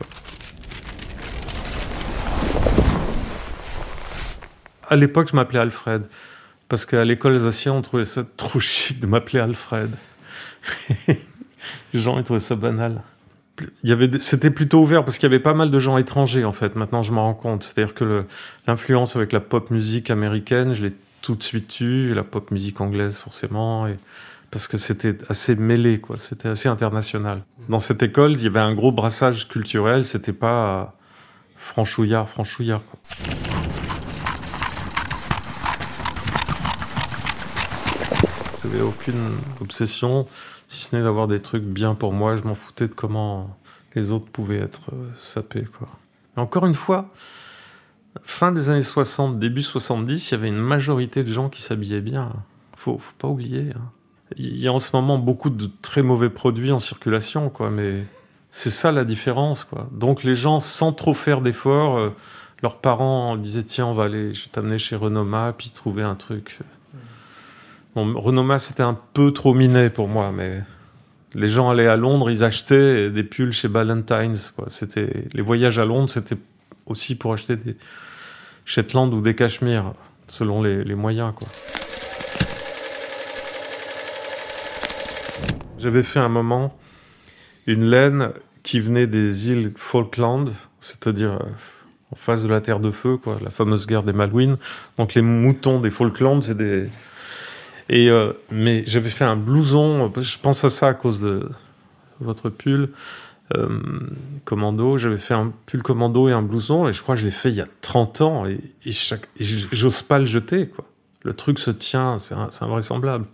À 4.89 4.95
l'époque, 4.95 5.29
je 5.31 5.37
m'appelais 5.37 5.59
Alfred. 5.59 6.05
Parce 6.69 6.85
qu'à 6.85 7.05
l'école 7.05 7.35
alsacienne, 7.35 7.75
on 7.75 7.83
trouvait 7.83 8.05
ça 8.05 8.25
trop 8.37 8.61
chic 8.61 9.01
de 9.01 9.07
m'appeler 9.07 9.41
Alfred. 9.41 9.91
Les 11.09 12.01
gens, 12.01 12.19
ils 12.19 12.25
trouvaient 12.25 12.41
ça 12.41 12.57
banal. 12.57 13.03
Il 13.83 13.91
y 13.91 13.93
avait, 13.93 14.19
c'était 14.19 14.51
plutôt 14.51 14.81
ouvert 14.81 15.05
parce 15.05 15.19
qu'il 15.19 15.29
y 15.29 15.33
avait 15.33 15.43
pas 15.43 15.55
mal 15.55 15.71
de 15.71 15.79
gens 15.79 15.97
étrangers, 15.97 16.45
en 16.45 16.53
fait. 16.53 16.77
Maintenant, 16.77 17.03
je 17.03 17.11
m'en 17.13 17.25
rends 17.25 17.35
compte. 17.35 17.63
C'est-à-dire 17.65 17.95
que 17.95 18.25
l'influence 18.67 19.17
avec 19.17 19.33
la 19.33 19.41
pop 19.41 19.71
musique 19.71 20.11
américaine, 20.11 20.75
je 20.75 20.83
l'ai 20.83 20.93
tout 21.23 21.35
de 21.35 21.43
suite 21.43 21.81
eue, 21.81 22.15
la 22.15 22.23
pop 22.23 22.51
musique 22.51 22.81
anglaise, 22.81 23.19
forcément. 23.19 23.89
Parce 24.51 24.69
que 24.69 24.79
c'était 24.79 25.17
assez 25.29 25.57
mêlé, 25.57 26.01
quoi. 26.01 26.19
C'était 26.19 26.49
assez 26.49 26.69
international. 26.69 27.43
Dans 27.69 27.81
cette 27.81 28.03
école, 28.03 28.33
il 28.33 28.43
y 28.43 28.47
avait 28.47 28.61
un 28.61 28.75
gros 28.75 28.93
brassage 28.93 29.49
culturel. 29.49 30.05
C'était 30.05 30.33
pas 30.33 30.95
franchouillard, 31.57 32.29
franchouillard, 32.29 32.83
quoi. 32.85 33.48
J'avais 38.71 38.83
aucune 38.83 39.39
obsession, 39.61 40.27
si 40.67 40.85
ce 40.85 40.97
n'est 40.97 41.03
d'avoir 41.03 41.27
des 41.27 41.41
trucs 41.41 41.63
bien 41.63 41.95
pour 41.95 42.13
moi. 42.13 42.37
Je 42.37 42.43
m'en 42.43 42.55
foutais 42.55 42.87
de 42.87 42.93
comment 42.93 43.57
les 43.95 44.11
autres 44.11 44.27
pouvaient 44.27 44.59
être 44.59 44.91
euh, 44.93 45.09
sapés. 45.19 45.67
Quoi. 45.79 45.89
encore 46.37 46.67
une 46.67 46.75
fois, 46.75 47.09
fin 48.23 48.53
des 48.53 48.69
années 48.69 48.83
60, 48.83 49.39
début 49.39 49.63
70, 49.63 50.31
il 50.31 50.33
y 50.33 50.35
avait 50.35 50.49
une 50.49 50.59
majorité 50.59 51.25
de 51.25 51.33
gens 51.33 51.49
qui 51.49 51.63
s'habillaient 51.63 52.03
bien. 52.03 52.33
Faut, 52.77 52.99
faut 52.99 53.15
pas 53.17 53.29
oublier. 53.29 53.71
Hein. 53.75 53.91
Il 54.37 54.59
y 54.59 54.69
a 54.69 54.73
en 54.73 54.79
ce 54.79 54.95
moment 54.95 55.19
beaucoup 55.19 55.51
de 55.51 55.71
très 55.81 56.03
mauvais 56.03 56.31
produits 56.31 56.71
en 56.71 56.79
circulation, 56.79 57.49
quoi, 57.49 57.71
mais 57.71 58.05
c'est 58.51 58.71
ça 58.71 58.93
la 58.93 59.05
différence, 59.05 59.65
quoi. 59.65 59.89
Donc 59.93 60.25
les 60.25 60.37
gens, 60.37 60.61
sans 60.61 60.93
trop 60.93 61.15
faire 61.15 61.41
d'efforts, 61.41 61.97
euh, 61.97 62.11
leurs 62.63 62.77
parents 62.77 63.37
disaient 63.39 63.63
tiens, 63.63 63.87
on 63.87 63.95
va 63.95 64.05
aller, 64.05 64.35
je 64.35 64.45
vais 64.45 64.51
t'amener 64.53 64.79
chez 64.79 64.97
Renoma, 64.97 65.55
puis 65.57 65.71
trouver 65.71 66.03
un 66.03 66.17
truc. 66.17 66.59
Bon, 67.95 68.21
Renoma, 68.21 68.59
c'était 68.59 68.83
un 68.83 68.97
peu 69.15 69.33
trop 69.33 69.55
miné 69.55 69.91
pour 69.91 70.09
moi, 70.09 70.31
mais 70.33 70.63
les 71.35 71.49
gens 71.49 71.71
allaient 71.71 71.89
à 71.89 71.97
Londres, 71.97 72.31
ils 72.31 72.45
achetaient 72.45 73.11
des 73.11 73.23
pulls 73.23 73.53
chez 73.53 73.69
Ballantines. 73.69 74.37
C'était 74.69 75.25
les 75.33 75.43
voyages 75.43 75.79
à 75.79 75.85
Londres, 75.85 76.11
c'était 76.11 76.37
aussi 76.87 77.15
pour 77.15 77.33
acheter 77.33 77.57
des 77.57 77.77
Shetland 78.65 79.13
ou 79.15 79.21
des 79.21 79.35
Cachemire, 79.35 79.93
selon 80.27 80.63
les, 80.63 80.95
moyens. 80.95 81.33
J'avais 85.79 86.03
fait 86.03 86.19
un 86.19 86.29
moment 86.29 86.77
une 87.67 87.89
laine 87.89 88.33
qui 88.63 88.81
venait 88.81 89.07
des 89.07 89.51
îles 89.51 89.73
Falkland, 89.77 90.51
c'est-à-dire 90.81 91.33
euh, 91.33 92.13
en 92.13 92.17
face 92.17 92.43
de 92.43 92.49
la 92.49 92.61
Terre 92.61 92.81
de 92.81 92.91
Feu, 92.91 93.17
quoi, 93.17 93.39
la 93.43 93.51
fameuse 93.51 93.87
guerre 93.87 94.03
des 94.03 94.13
Malouines. 94.13 94.57
Donc 94.97 95.15
les 95.15 95.23
moutons 95.23 95.81
des 95.81 95.91
Falklands, 95.91 96.41
c'est 96.41 96.57
des 96.57 96.89
euh, 97.91 98.33
mais 98.51 98.85
j'avais 98.87 99.11
fait 99.11 99.25
un 99.25 99.37
blouson. 99.37 100.13
Je 100.17 100.39
pense 100.39 100.65
à 100.65 100.71
ça 100.71 100.89
à 100.89 100.95
cause 100.95 101.21
de 101.21 101.49
votre 102.21 102.51
pull 102.51 102.91
euh, 103.57 103.81
commando. 104.45 104.99
J'avais 104.99 105.19
fait 105.19 105.35
un 105.35 105.53
pull 105.67 105.83
commando 105.83 106.29
et 106.29 106.33
un 106.33 106.43
blouson 106.43 106.89
et 106.89 106.93
je 106.93 107.03
crois 107.03 107.15
que 107.15 107.23
je 107.23 107.27
l'ai 107.27 107.33
fait 107.33 107.49
il 107.49 107.57
y 107.57 107.61
a 107.61 107.69
30 107.81 108.21
ans 108.21 108.47
et, 108.47 108.61
j'ose 109.41 110.03
pas 110.03 110.19
le 110.19 110.27
jeter. 110.27 110.71
Le 111.23 111.35
truc 111.35 111.59
se 111.59 111.71
tient, 111.71 112.19
c'est 112.19 112.35
invraisemblable. 112.63 113.25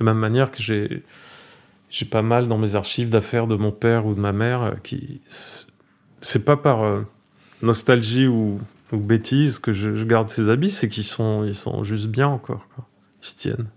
De 0.00 0.04
la 0.04 0.12
même 0.12 0.20
manière 0.20 0.50
que 0.50 0.62
j'ai 0.62 2.06
pas 2.10 2.22
mal 2.22 2.48
dans 2.48 2.58
mes 2.58 2.74
archives 2.74 3.10
d'affaires 3.10 3.46
de 3.46 3.56
mon 3.56 3.72
père 3.72 4.06
ou 4.06 4.14
de 4.14 4.20
ma 4.20 4.32
mère 4.32 4.62
euh, 4.62 4.72
qui 4.82 5.20
c'est 6.20 6.44
pas 6.44 6.56
par 6.56 7.02
nostalgie 7.62 8.28
ou, 8.28 8.60
bêtise 8.92 9.58
que 9.58 9.72
je, 9.72 10.04
garde 10.04 10.28
ces 10.28 10.50
habits, 10.50 10.70
c'est 10.70 10.88
qu'ils 10.88 11.02
sont 11.02 11.82
juste 11.82 12.06
bien 12.06 12.28
encore. 12.28 12.68
Ils 13.22 13.26
se 13.26 13.34
tiennent. 13.34 13.68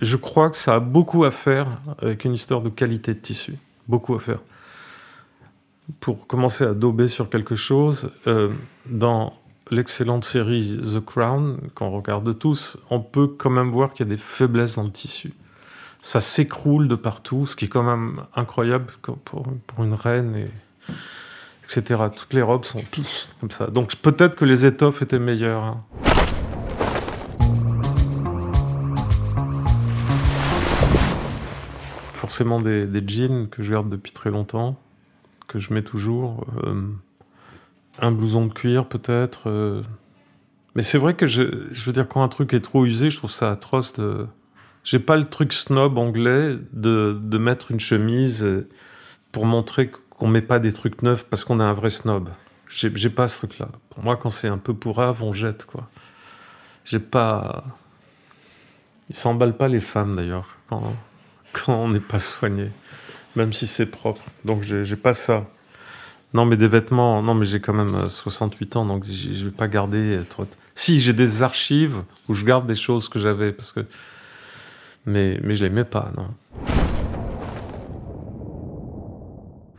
Je 0.00 0.16
crois 0.16 0.48
que 0.48 0.56
ça 0.56 0.76
a 0.76 0.80
beaucoup 0.80 1.24
à 1.24 1.30
faire 1.30 1.66
avec 2.00 2.24
une 2.24 2.32
histoire 2.32 2.62
de 2.62 2.70
qualité 2.70 3.12
de 3.12 3.18
tissu. 3.18 3.56
Beaucoup 3.86 4.14
à 4.14 4.20
faire. 4.20 4.40
Pour 6.00 6.26
commencer 6.26 6.64
à 6.64 6.72
dober 6.72 7.06
sur 7.06 7.28
quelque 7.28 7.54
chose, 7.54 8.10
euh, 8.26 8.50
dans 8.86 9.34
l'excellente 9.70 10.24
série 10.24 10.78
The 10.78 11.04
Crown, 11.04 11.58
qu'on 11.74 11.90
regarde 11.90 12.38
tous, 12.38 12.78
on 12.88 13.00
peut 13.00 13.26
quand 13.26 13.50
même 13.50 13.70
voir 13.70 13.92
qu'il 13.92 14.06
y 14.06 14.08
a 14.08 14.14
des 14.14 14.20
faiblesses 14.20 14.76
dans 14.76 14.84
le 14.84 14.90
tissu. 14.90 15.32
Ça 16.00 16.20
s'écroule 16.20 16.88
de 16.88 16.94
partout, 16.94 17.44
ce 17.44 17.54
qui 17.54 17.66
est 17.66 17.68
quand 17.68 17.82
même 17.82 18.22
incroyable 18.34 18.86
pour, 19.02 19.44
pour 19.66 19.84
une 19.84 19.94
reine 19.94 20.34
et 20.34 20.48
etc. 21.70 22.02
Toutes 22.14 22.32
les 22.32 22.42
robes 22.42 22.64
sont 22.64 22.82
comme 23.40 23.50
ça. 23.50 23.68
Donc 23.68 23.94
peut-être 23.96 24.34
que 24.34 24.44
les 24.44 24.66
étoffes 24.66 25.02
étaient 25.02 25.20
meilleures. 25.20 25.62
Hein. 25.62 25.84
Forcément 32.14 32.60
des, 32.60 32.88
jeans 33.06 33.48
que 33.48 33.62
je 33.62 33.70
garde 33.70 33.88
depuis 33.88 34.12
très 34.12 34.30
longtemps, 34.30 34.78
que 35.46 35.58
je 35.58 35.72
mets 35.72 35.82
toujours. 35.82 36.44
Euh, 36.64 36.88
un 38.00 38.12
blouson 38.12 38.46
de 38.46 38.52
cuir 38.52 38.86
peut-être. 38.86 39.48
Euh. 39.48 39.82
Mais 40.74 40.82
c'est 40.82 40.98
vrai 40.98 41.14
que 41.14 41.26
je, 41.26 41.42
veux 41.42 41.92
dire, 41.92 42.08
quand 42.08 42.22
un 42.22 42.28
truc 42.28 42.54
est 42.54 42.60
trop 42.60 42.84
usé, 42.84 43.10
je 43.10 43.18
trouve 43.18 43.30
ça 43.30 43.50
atroce 43.50 43.92
de... 43.94 44.26
J'ai 44.82 44.98
pas 44.98 45.16
le 45.16 45.28
truc 45.28 45.52
snob 45.52 45.98
anglais 45.98 46.56
de, 46.72 47.18
de 47.20 47.38
mettre 47.38 47.70
une 47.70 47.80
chemise 47.80 48.66
pour 49.30 49.44
montrer 49.44 49.90
qu'on 50.20 50.28
met 50.28 50.42
pas 50.42 50.58
des 50.58 50.74
trucs 50.74 51.00
neufs 51.02 51.24
parce 51.24 51.44
qu'on 51.44 51.60
est 51.60 51.64
un 51.64 51.72
vrai 51.72 51.88
snob. 51.88 52.28
J'ai 52.68 53.10
pas 53.10 53.26
ce 53.26 53.38
truc-là. 53.38 53.68
Pour 53.88 54.04
moi, 54.04 54.16
quand 54.18 54.28
c'est 54.28 54.48
un 54.48 54.58
peu 54.58 54.74
pourrave, 54.74 55.22
on 55.22 55.32
jette, 55.32 55.64
quoi. 55.64 55.88
J'ai 56.84 56.98
pas. 57.00 57.64
Ils 59.08 59.16
s'emballent 59.16 59.56
pas 59.56 59.66
les 59.66 59.80
femmes 59.80 60.14
d'ailleurs 60.14 60.56
quand, 60.68 60.94
quand 61.52 61.74
on 61.74 61.88
n'est 61.88 61.98
pas 62.00 62.18
soigné, 62.18 62.70
même 63.34 63.52
si 63.52 63.66
c'est 63.66 63.86
propre. 63.86 64.22
Donc 64.44 64.62
j'ai 64.62 64.96
pas 64.96 65.14
ça. 65.14 65.46
Non, 66.34 66.44
mais 66.44 66.58
des 66.58 66.68
vêtements. 66.68 67.22
Non, 67.22 67.34
mais 67.34 67.46
j'ai 67.46 67.60
quand 67.60 67.72
même 67.72 68.08
68 68.08 68.76
euh, 68.76 68.78
ans, 68.78 68.84
donc 68.84 69.04
je 69.06 69.46
vais 69.46 69.50
pas 69.50 69.68
garder 69.68 70.20
trop. 70.28 70.46
Si 70.74 71.00
j'ai 71.00 71.14
des 71.14 71.42
archives 71.42 72.02
où 72.28 72.34
je 72.34 72.44
garde 72.44 72.66
des 72.66 72.76
choses 72.76 73.08
que 73.08 73.18
j'avais 73.18 73.52
parce 73.52 73.72
que. 73.72 73.86
Mais 75.06 75.40
mais 75.42 75.54
je 75.54 75.64
les 75.64 75.70
mets 75.70 75.84
pas, 75.84 76.12
non. 76.14 76.28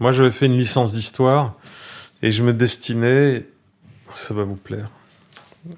Moi, 0.01 0.12
j'avais 0.12 0.31
fait 0.31 0.48
une 0.48 0.58
licence 0.58 0.91
d'histoire 0.91 1.53
et 2.22 2.31
je 2.31 2.43
me 2.43 2.53
destinais 2.53 3.46
ça 4.13 4.34
va 4.34 4.43
vous 4.43 4.55
plaire. 4.55 4.89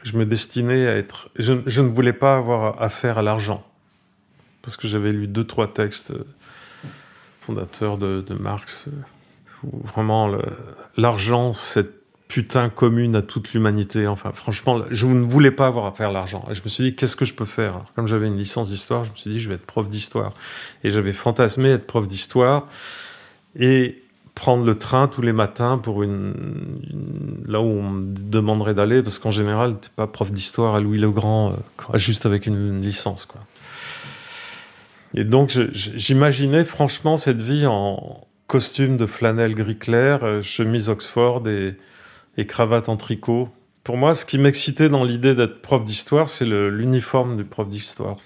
Je 0.04 0.18
me 0.18 0.26
destinais 0.26 0.88
à 0.88 0.96
être. 0.96 1.30
Je, 1.36 1.54
ne 1.54 1.88
voulais 1.88 2.14
pas 2.14 2.38
avoir 2.38 2.82
affaire 2.82 3.18
à 3.18 3.22
l'argent. 3.22 3.66
Parce 4.62 4.78
que 4.78 4.88
j'avais 4.88 5.12
lu 5.12 5.28
deux, 5.28 5.44
trois 5.44 5.72
textes 5.72 6.12
euh, 6.12 6.24
fondateurs 7.42 7.98
de, 7.98 8.24
Marx, 8.40 8.88
euh, 8.88 8.92
où 9.64 9.86
vraiment 9.86 10.32
l'argent, 10.96 11.52
cette 11.52 12.02
putain 12.30 12.70
commune 12.70 13.16
à 13.18 13.22
toute 13.22 13.54
l'humanité. 13.54 14.08
Enfin, 14.08 14.32
franchement, 14.32 14.84
je 14.90 15.06
ne 15.06 15.26
voulais 15.26 15.52
pas 15.52 15.68
avoir 15.68 15.86
affaire 15.86 16.10
à 16.10 16.14
l'argent. 16.14 16.48
Et 16.50 16.56
je 16.56 16.64
me 16.64 16.70
suis 16.70 16.86
dit, 16.86 16.96
qu'est-ce 16.96 17.18
que 17.18 17.26
je 17.26 17.34
peux 17.34 17.46
faire? 17.46 17.84
Comme 17.96 18.08
j'avais 18.08 18.28
une 18.28 18.38
licence 18.38 18.70
d'histoire, 18.70 19.04
je 19.04 19.12
me 19.12 19.16
suis 19.16 19.30
dit, 19.30 19.40
je 19.42 19.50
vais 19.50 19.56
être 19.56 19.66
prof 19.66 19.90
d'histoire. 19.90 20.32
Et 20.86 20.90
j'avais 20.90 21.14
fantasmé 21.14 21.70
être 21.72 21.86
prof 21.86 22.08
d'histoire 22.08 22.68
et 23.56 24.03
prendre 24.36 24.66
le 24.66 24.78
train 24.78 25.08
tous 25.08 25.22
les 25.22 25.34
matins 25.34 25.78
pour 25.78 26.04
une, 26.04 26.34
là 27.46 27.62
où 27.62 27.66
on 27.66 27.90
me 27.90 28.14
demanderait 28.14 28.74
d'aller, 28.74 29.04
parce 29.04 29.20
qu'en 29.20 29.32
général, 29.32 29.78
t'es 29.80 29.90
pas 29.96 30.08
prof 30.08 30.32
d'histoire 30.32 30.76
à 30.76 30.80
Louis 30.80 30.98
le 30.98 31.12
Grand, 31.12 31.52
euh, 31.52 31.98
juste 31.98 32.26
avec 32.26 32.48
une, 32.48 32.82
licence, 32.82 33.26
quoi. 33.26 33.42
Et 35.16 35.24
donc, 35.24 35.56
j'imaginais 35.74 36.64
franchement 36.64 37.18
cette 37.18 37.40
vie 37.40 37.68
en 37.68 38.26
costume 38.48 38.98
de 38.98 39.06
flanelle 39.06 39.54
gris 39.54 39.78
clair, 39.78 40.24
euh, 40.24 40.42
chemise 40.42 40.90
Oxford 40.90 41.44
et, 41.48 42.46
cravate 42.48 42.90
en 42.90 42.98
tricot. 42.98 43.50
Pour 43.84 43.98
moi, 43.98 44.16
ce 44.16 44.26
qui 44.26 44.40
m'excitait 44.40 44.90
dans 44.90 45.04
l'idée 45.04 45.36
d'être 45.36 45.62
prof 45.62 45.84
d'histoire, 45.84 46.28
c'est 46.28 46.46
l'uniforme 46.46 47.38
du 47.38 47.44
prof 47.44 47.70
d'histoire. 47.70 48.18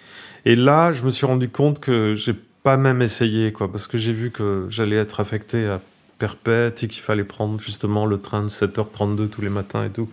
Et 0.45 0.55
là, 0.55 0.93
je 0.93 1.03
me 1.03 1.09
suis 1.09 1.25
rendu 1.25 1.49
compte 1.49 1.81
que 1.81 2.15
j'ai 2.15 2.35
pas 2.63 2.77
même 2.77 3.01
essayé, 3.01 3.51
quoi, 3.51 3.69
parce 3.69 3.87
que 3.87 3.97
j'ai 3.97 4.13
vu 4.13 4.31
que 4.31 4.67
j'allais 4.69 4.95
être 4.95 5.19
affecté 5.19 5.67
à 5.67 5.81
perpète 6.17 6.83
et 6.83 6.87
qu'il 6.87 7.01
fallait 7.01 7.23
prendre 7.23 7.59
justement 7.59 8.05
le 8.05 8.19
train 8.19 8.43
de 8.43 8.49
7h32 8.49 9.29
tous 9.29 9.41
les 9.41 9.49
matins 9.49 9.85
et 9.85 9.89
tout. 9.89 10.09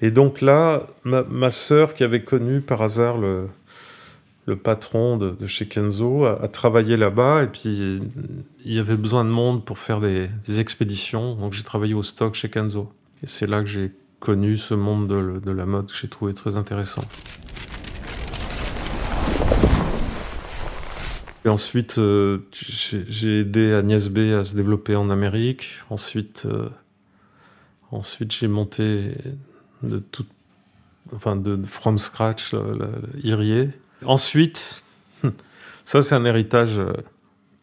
Et 0.00 0.10
donc 0.10 0.40
là, 0.40 0.86
ma, 1.04 1.22
ma 1.24 1.50
sœur, 1.50 1.94
qui 1.94 2.04
avait 2.04 2.22
connu 2.22 2.60
par 2.60 2.82
hasard 2.82 3.18
le, 3.18 3.48
le 4.46 4.56
patron 4.56 5.16
de, 5.16 5.46
chez 5.46 5.66
Kenzo, 5.66 6.24
a, 6.24 6.48
travaillé 6.48 6.96
là-bas 6.96 7.42
et 7.42 7.48
puis 7.48 8.00
il 8.64 8.74
y 8.74 8.78
avait 8.78 8.96
besoin 8.96 9.24
de 9.24 9.30
monde 9.30 9.64
pour 9.64 9.78
faire 9.78 10.00
des, 10.00 10.28
des 10.46 10.60
expéditions. 10.60 11.34
Donc 11.34 11.52
j'ai 11.52 11.64
travaillé 11.64 11.94
au 11.94 12.02
stock 12.02 12.34
chez 12.34 12.48
Kenzo. 12.48 12.90
Et 13.22 13.26
c'est 13.26 13.46
là 13.46 13.60
que 13.60 13.68
j'ai 13.68 13.90
connu 14.20 14.56
ce 14.56 14.74
monde 14.74 15.08
de, 15.08 15.40
de 15.40 15.50
la 15.50 15.66
mode 15.66 15.86
que 15.86 15.96
j'ai 15.96 16.08
trouvé 16.08 16.32
très 16.34 16.56
intéressant. 16.56 17.02
Et 21.44 21.48
ensuite, 21.48 21.98
euh, 21.98 22.38
j'ai 22.52 23.40
aidé 23.40 23.72
Agnès 23.72 24.08
B 24.08 24.18
à 24.38 24.42
se 24.42 24.56
développer 24.56 24.96
en 24.96 25.08
Amérique. 25.10 25.80
Ensuite, 25.88 26.46
euh, 26.46 26.68
ensuite 27.92 28.32
j'ai 28.32 28.48
monté 28.48 29.14
de 29.82 29.98
tout, 29.98 30.26
enfin 31.14 31.36
de, 31.36 31.60
from 31.66 31.98
scratch 31.98 32.52
le, 32.52 32.90
le-. 33.22 33.70
Ensuite, 34.04 34.84
ça 35.84 36.02
c'est 36.02 36.14
un 36.14 36.24
héritage 36.24 36.78
euh, 36.78 36.92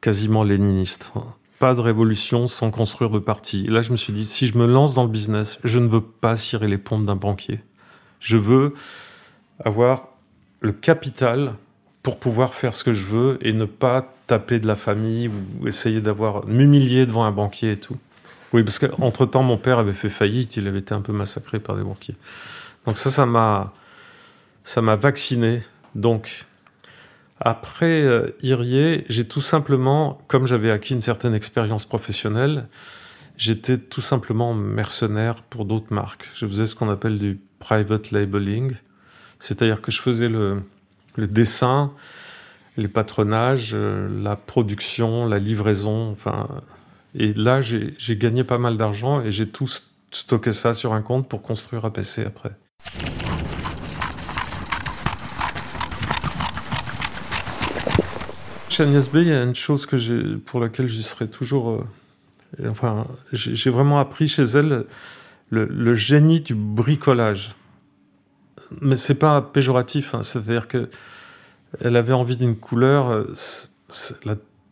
quasiment 0.01 0.44
léniniste. 0.44 1.12
Pas 1.60 1.74
de 1.74 1.82
révolution 1.82 2.48
sans 2.48 2.72
construire 2.72 3.10
de 3.10 3.20
parti. 3.20 3.65
Et 3.65 3.70
là, 3.70 3.82
je 3.82 3.91
me 3.91 3.98
suis 3.98 4.13
dit, 4.13 4.25
si 4.25 4.48
je 4.48 4.58
me 4.58 4.67
lance 4.67 4.94
dans 4.94 5.03
le 5.03 5.10
business, 5.10 5.60
je 5.63 5.79
ne 5.79 5.88
veux 5.88 6.01
pas 6.01 6.36
cirer 6.36 6.67
les 6.67 6.77
pompes 6.77 7.05
d'un 7.05 7.15
banquier. 7.15 7.62
Je 8.20 8.38
veux 8.38 8.74
avoir 9.63 10.10
le 10.60 10.74
capital 10.74 11.55
pour 12.06 12.20
pouvoir 12.20 12.54
faire 12.54 12.76
ce 12.76 12.84
que 12.84 12.94
je 12.94 13.04
veux 13.04 13.40
et 13.42 13.52
ne 13.52 13.66
pas 13.66 14.14
taper 14.28 14.60
de 14.60 14.68
la 14.68 14.76
famille 14.76 15.28
ou 15.28 15.68
essayer 15.68 16.02
d'avoir 16.02 16.46
m'humilier 16.46 17.08
devant 17.08 17.24
un 17.24 17.32
banquier 17.32 17.72
et 17.72 17.78
tout. 17.78 17.98
Oui, 18.54 18.62
parce 18.62 18.78
qu'entre 18.78 19.26
temps, 19.26 19.42
mon 19.42 19.58
père 19.58 19.80
avait 19.80 19.92
fait 19.96 20.10
faillite, 20.10 20.56
il 20.56 20.68
avait 20.68 20.78
été 20.78 20.94
un 20.94 21.02
peu 21.02 21.14
massacré 21.14 21.58
par 21.60 21.76
des 21.76 21.82
banquiers. 21.82 22.16
Donc 22.86 23.00
ça, 23.00 23.10
ça 23.10 23.26
m'a, 23.26 23.74
ça 24.64 24.84
m'a 24.84 24.96
vacciné. 24.96 25.64
Donc 25.96 26.46
après 27.40 28.03
euh, 28.03 28.38
j'ai 29.10 29.25
tout 29.25 29.42
simplement, 29.42 30.22
comme 30.27 30.46
j'avais 30.46 30.70
acquis 30.70 30.94
une 30.94 31.01
certaine 31.01 31.34
expérience 31.34 31.88
professionnelle, 31.88 32.68
j'étais 33.36 33.79
tout 33.79 34.01
simplement 34.01 34.53
mercenaire 34.53 35.42
pour 35.42 35.66
d'autres 35.66 35.92
marques. 35.92 36.29
Je 36.36 36.46
faisais 36.46 36.68
ce 36.68 36.75
qu'on 36.75 36.92
appelle 36.92 37.18
du 37.18 37.40
private 37.58 38.12
labeling, 38.12 38.75
c'est-à-dire 39.40 39.82
que 39.82 39.92
je 39.92 40.03
faisais 40.03 40.29
le, 40.29 40.62
le 41.16 41.28
dessin, 41.28 41.92
les 42.78 42.88
patronages, 42.88 43.72
euh, 43.74 44.08
la 44.22 44.36
production, 44.36 45.28
la 45.28 45.40
livraison, 45.40 46.12
enfin. 46.12 46.48
Et 47.18 47.34
là, 47.34 47.62
j'ai 47.62 47.96
gagné 48.18 48.44
pas 48.44 48.58
mal 48.58 48.75
d'argent 48.75 49.22
et 49.22 49.32
j'ai 49.32 49.48
tout 49.48 49.66
st- 49.66 49.84
stocké 50.12 50.51
ça 50.51 50.74
sur 50.74 50.94
un 50.94 51.01
compte 51.01 51.30
pour 51.30 51.42
construire 51.42 51.86
APC 51.86 52.20
après. 52.25 52.51
Chez 58.70 58.84
Agnès 58.84 59.10
B, 59.10 59.18
il 59.18 59.28
y 59.28 59.32
a 59.32 59.44
une 59.44 59.56
chose 59.56 59.86
que 59.86 60.36
pour 60.38 60.60
laquelle 60.60 60.88
j'y 60.88 61.04
serai 61.04 61.28
toujours. 61.30 61.72
euh, 62.60 62.70
enfin, 62.70 63.08
j'ai 63.32 63.70
vraiment 63.70 64.00
appris 64.00 64.28
chez 64.28 64.44
elle 64.44 64.86
le, 65.50 65.66
le 65.66 65.96
génie 65.96 66.42
du 66.42 66.56
bricolage. 66.56 67.56
Mais 68.82 68.98
c'est 68.98 69.16
pas 69.16 69.42
péjoratif, 69.42 70.14
hein, 70.16 70.24
c'est-à-dire 70.24 70.68
que 70.68 70.90
elle 71.82 71.96
avait 71.96 72.14
envie 72.14 72.38
d'une 72.38 72.56
couleur. 72.56 73.10
euh, 73.10 73.34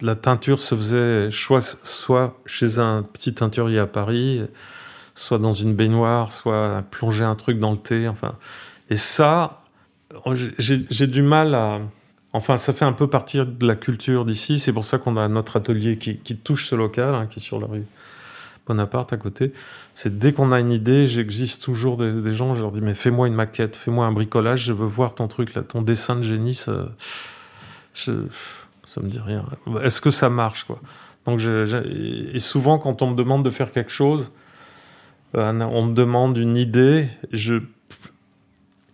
la, 0.01 0.15
teinture 0.15 0.59
se 0.59 0.75
faisait 0.75 1.29
soit, 1.31 2.39
chez 2.45 2.79
un 2.79 3.03
petit 3.03 3.33
teinturier 3.33 3.79
à 3.79 3.87
Paris, 3.87 4.41
soit 5.15 5.37
dans 5.37 5.53
une 5.53 5.75
baignoire, 5.75 6.31
soit 6.31 6.83
plonger 6.91 7.23
un 7.23 7.35
truc 7.35 7.59
dans 7.59 7.71
le 7.71 7.77
thé. 7.77 8.07
Enfin, 8.07 8.35
et 8.89 8.95
ça, 8.95 9.63
oh, 10.25 10.33
j'ai- 10.35 11.07
du 11.07 11.21
mal 11.21 11.55
à. 11.55 11.79
Enfin, 12.33 12.57
ça 12.57 12.73
fait 12.73 12.85
un 12.85 12.93
peu 12.93 13.07
partie 13.07 13.37
de 13.37 13.67
la 13.67 13.75
culture 13.75 14.25
d'ici. 14.25 14.59
C'est 14.59 14.73
pour 14.73 14.83
ça 14.83 14.97
qu'on 14.97 15.17
a 15.17 15.27
notre 15.27 15.57
atelier 15.57 15.97
qui, 15.97 16.17
qui 16.17 16.35
touche 16.35 16.67
ce 16.67 16.75
local, 16.75 17.13
hein, 17.13 17.27
qui 17.27 17.39
est 17.39 17.43
sur 17.43 17.59
la 17.59 17.67
rue 17.67 17.85
Bonaparte 18.65 19.11
à 19.11 19.17
côté. 19.17 19.51
C'est 19.93 20.17
dès 20.19 20.31
qu'on 20.31 20.53
a 20.53 20.59
une 20.59 20.71
idée, 20.71 21.05
j'existe 21.05 21.61
toujours 21.63 21.97
des, 21.97 22.33
gens, 22.33 22.55
je 22.55 22.61
leur 22.61 22.71
dis 22.71 22.79
mais 22.79 22.93
fais-moi 22.93 23.27
une 23.27 23.33
maquette, 23.33 23.75
fais-moi 23.75 24.05
un 24.05 24.13
bricolage, 24.13 24.63
je 24.63 24.73
veux 24.73 24.85
voir 24.85 25.15
ton 25.15 25.27
truc 25.27 25.53
là, 25.53 25.63
ton 25.63 25.81
dessin 25.81 26.15
de 26.15 26.23
génie, 26.23 26.55
ça, 26.55 26.89
je- 27.93 28.11
me 29.01 29.09
dit 29.09 29.19
rien. 29.19 29.45
Est-ce 29.81 29.99
que 30.01 30.09
ça 30.09 30.29
marche 30.29 30.63
quoi? 30.63 30.79
Donc 31.25 31.41
et 31.41 32.39
souvent 32.39 32.79
quand 32.79 33.01
on 33.01 33.11
me 33.11 33.15
demande 33.15 33.43
de 33.43 33.49
faire 33.49 33.71
quelque 33.71 33.91
chose, 33.91 34.31
euh, 35.35 35.51
on 35.61 35.85
me 35.85 35.93
demande 35.93 36.37
une 36.37 36.55
idée, 36.57 37.09
je 37.31 37.55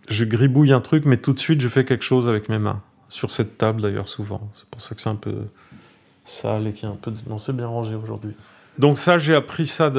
je 0.08 0.24
gribouille 0.24 0.72
un 0.72 0.80
truc, 0.80 1.04
mais 1.04 1.18
tout 1.18 1.32
de 1.32 1.38
suite 1.38 1.60
je 1.60 1.68
fais 1.68 1.84
quelque 1.84 2.04
chose 2.04 2.28
avec 2.28 2.48
mes 2.48 2.58
mains 2.58 2.82
sur 3.08 3.30
cette 3.30 3.56
table 3.58 3.82
d'ailleurs 3.82 4.08
souvent. 4.08 4.50
C'est 4.54 4.66
pour 4.66 4.80
ça 4.80 4.94
que 4.94 5.00
c'est 5.00 5.10
un 5.10 5.16
peu 5.16 5.34
sale 6.24 6.66
et 6.66 6.72
qu'il 6.72 6.88
y 6.88 6.90
a 6.90 6.94
un 6.94 6.96
peu 6.96 7.12
non 7.28 7.38
c'est 7.38 7.52
bien 7.52 7.68
rangé 7.68 7.94
aujourd'hui. 7.94 8.34
Donc 8.80 8.98
ça 8.98 9.18
j'ai 9.18 9.34
appris 9.34 9.66
ça 9.66 9.90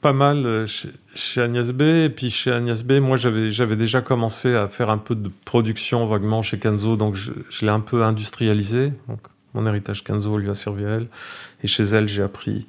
pas 0.00 0.12
mal 0.12 0.46
euh, 0.46 0.66
chez, 0.66 0.90
chez 1.14 1.42
Agnès 1.42 1.70
B. 1.70 1.82
Et 1.82 2.10
puis 2.10 2.30
chez 2.30 2.50
Agnès 2.50 2.82
B, 2.82 2.92
moi, 3.00 3.16
j'avais, 3.16 3.76
déjà 3.76 4.00
commencé 4.00 4.54
à 4.54 4.68
faire 4.68 4.90
un 4.90 4.98
peu 4.98 5.14
de 5.14 5.30
production 5.44 6.06
vaguement 6.06 6.42
chez 6.42 6.58
Kenzo, 6.58 6.96
donc 6.96 7.14
je, 7.14 7.32
l'ai 7.62 7.70
un 7.70 7.80
peu 7.80 8.02
industrialisé. 8.02 8.92
Donc, 9.08 9.20
mon 9.54 9.66
héritage 9.66 10.04
Kenzo 10.04 10.38
lui 10.38 10.50
a 10.50 10.54
servi 10.54 10.84
à 10.84 10.90
elle. 10.90 11.08
Et 11.62 11.66
chez 11.66 11.84
elle, 11.84 12.08
j'ai 12.08 12.22
appris. 12.22 12.66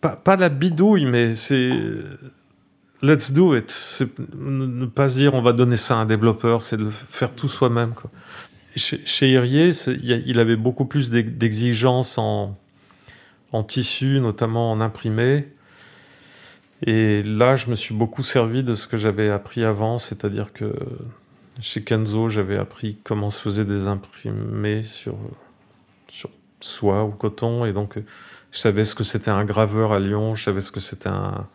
Pas, 0.00 0.36
la 0.36 0.48
bidouille, 0.48 1.06
mais 1.06 1.34
c'est. 1.34 1.70
Let's 3.02 3.32
do 3.32 3.56
it. 3.56 3.70
C'est 3.70 4.10
ne 4.34 4.84
pas 4.84 5.08
se 5.08 5.16
dire 5.16 5.32
on 5.34 5.40
va 5.40 5.54
donner 5.54 5.76
ça 5.76 5.96
à 5.96 5.98
un 6.00 6.06
développeur, 6.06 6.60
c'est 6.60 6.76
de 6.76 6.90
faire 6.90 7.34
tout 7.34 7.48
soi-même. 7.48 7.94
Chez, 8.76 9.00
chez 9.06 9.30
il 9.30 10.38
avait 10.38 10.56
beaucoup 10.56 10.84
plus 10.84 11.08
d'ex- 11.08 11.32
d'exigences 11.32 12.18
en, 12.18 12.58
en 13.52 13.64
tissu, 13.64 14.20
notamment 14.20 14.72
en 14.72 14.80
imprimé. 14.80 15.48
Et 16.86 17.22
là, 17.22 17.56
je 17.56 17.68
me 17.68 17.74
suis 17.74 17.94
beaucoup 17.94 18.22
servi 18.22 18.62
de 18.62 18.74
ce 18.74 18.88
que 18.88 18.96
j'avais 18.96 19.28
appris 19.28 19.64
avant, 19.64 19.98
c'est-à-dire 19.98 20.52
que 20.52 20.72
chez 21.60 21.82
Kenzo, 21.82 22.28
j'avais 22.28 22.56
appris 22.56 22.96
comment 23.04 23.28
se 23.28 23.40
faisaient 23.40 23.66
des 23.66 23.86
imprimés 23.86 24.82
sur, 24.82 25.16
sur 26.08 26.30
soie 26.60 27.04
ou 27.04 27.10
coton, 27.10 27.66
et 27.66 27.72
donc 27.72 27.98
je 28.52 28.58
savais 28.58 28.84
ce 28.84 28.94
que 28.94 29.04
c'était 29.04 29.30
un 29.30 29.44
graveur 29.44 29.92
à 29.92 29.98
Lyon, 29.98 30.34
je 30.34 30.44
savais 30.44 30.62
ce 30.62 30.72
que 30.72 30.80
c'était 30.80 31.10
un, 31.10 31.46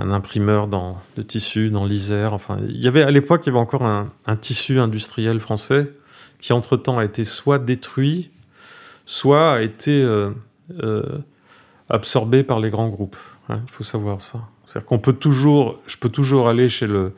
un 0.00 0.10
imprimeur 0.10 0.66
dans, 0.66 0.98
de 1.16 1.22
tissu 1.22 1.70
dans 1.70 1.84
l'Isère. 1.84 2.32
Enfin, 2.32 2.58
il 2.68 2.78
y 2.78 2.88
avait 2.88 3.02
à 3.02 3.10
l'époque, 3.10 3.42
il 3.44 3.48
y 3.48 3.50
avait 3.50 3.58
encore 3.58 3.82
un, 3.82 4.10
tissu 4.40 4.78
industriel 4.78 5.40
français 5.40 5.92
qui 6.40 6.52
entre-temps 6.52 6.98
a 6.98 7.04
été 7.04 7.24
soit 7.24 7.58
détruit, 7.58 8.30
soit 9.04 9.54
a 9.54 9.60
été 9.60 10.02
euh, 10.02 10.30
absorbé 11.88 12.42
par 12.44 12.60
les 12.60 12.70
grands 12.70 12.88
groupes. 12.88 13.16
hein, 13.48 13.60
Il 13.66 13.70
faut 13.70 13.84
savoir 13.84 14.20
ça. 14.20 14.40
C'est-à-dire 14.64 14.86
qu'on 14.86 14.98
peut 15.00 15.12
toujours, 15.12 15.80
je 15.86 15.96
peux 15.96 16.08
toujours 16.08 16.48
aller 16.48 16.68
chez 16.68 16.86
le, 16.86 17.12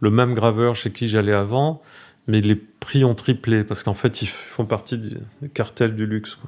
même 0.00 0.34
graveur 0.34 0.76
chez 0.76 0.92
qui 0.92 1.08
j'allais 1.08 1.32
avant, 1.32 1.82
mais 2.28 2.40
les 2.40 2.54
prix 2.54 3.04
ont 3.04 3.14
triplé 3.16 3.64
parce 3.64 3.82
qu'en 3.82 3.94
fait, 3.94 4.22
ils 4.22 4.28
font 4.28 4.64
partie 4.64 4.98
du, 4.98 5.18
cartel 5.54 5.96
du 5.96 6.06
luxe. 6.06 6.38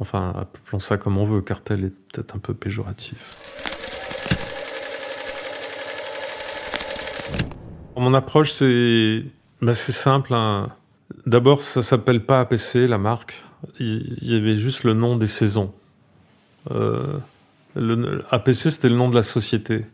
Enfin, 0.00 0.32
appelons 0.36 0.80
ça 0.80 0.96
comme 0.96 1.18
on 1.18 1.24
veut. 1.24 1.40
Cartel 1.42 1.84
est 1.84 1.94
peut-être 2.12 2.34
un 2.34 2.38
peu 2.38 2.54
péjoratif. 2.54 3.36
Mon 7.96 8.14
approche, 8.14 8.50
c'est 8.52 9.24
c'est 9.74 9.92
simple. 9.92 10.32
hein. 10.34 10.70
D'abord, 11.26 11.60
ça 11.60 11.82
s'appelle 11.82 12.24
pas 12.24 12.40
APC, 12.40 12.88
la 12.88 12.98
marque. 12.98 13.44
Il 13.78 14.16
y 14.22 14.34
avait 14.34 14.56
juste 14.56 14.84
le 14.84 14.94
nom 14.94 15.16
des 15.16 15.26
saisons. 15.26 15.72
Euh, 16.70 17.18
le, 17.74 18.24
APC, 18.30 18.70
c'était 18.70 18.88
le 18.88 18.96
nom 18.96 19.08
de 19.08 19.14
la 19.14 19.22
société. 19.22 19.86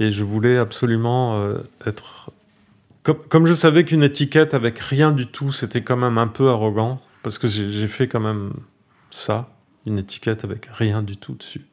Et 0.00 0.10
je 0.10 0.24
voulais 0.24 0.58
absolument 0.58 1.40
euh, 1.40 1.58
être... 1.86 2.30
Comme, 3.02 3.18
comme 3.28 3.46
je 3.46 3.54
savais 3.54 3.84
qu'une 3.84 4.02
étiquette 4.02 4.54
avec 4.54 4.78
rien 4.78 5.12
du 5.12 5.26
tout, 5.26 5.52
c'était 5.52 5.82
quand 5.82 5.96
même 5.96 6.18
un 6.18 6.28
peu 6.28 6.50
arrogant, 6.50 7.00
parce 7.22 7.38
que 7.38 7.48
j'ai 7.48 7.88
fait 7.88 8.06
quand 8.06 8.20
même 8.20 8.52
ça, 9.10 9.48
une 9.86 9.98
étiquette 9.98 10.44
avec 10.44 10.68
rien 10.72 11.02
du 11.02 11.16
tout 11.16 11.34
dessus. 11.34 11.66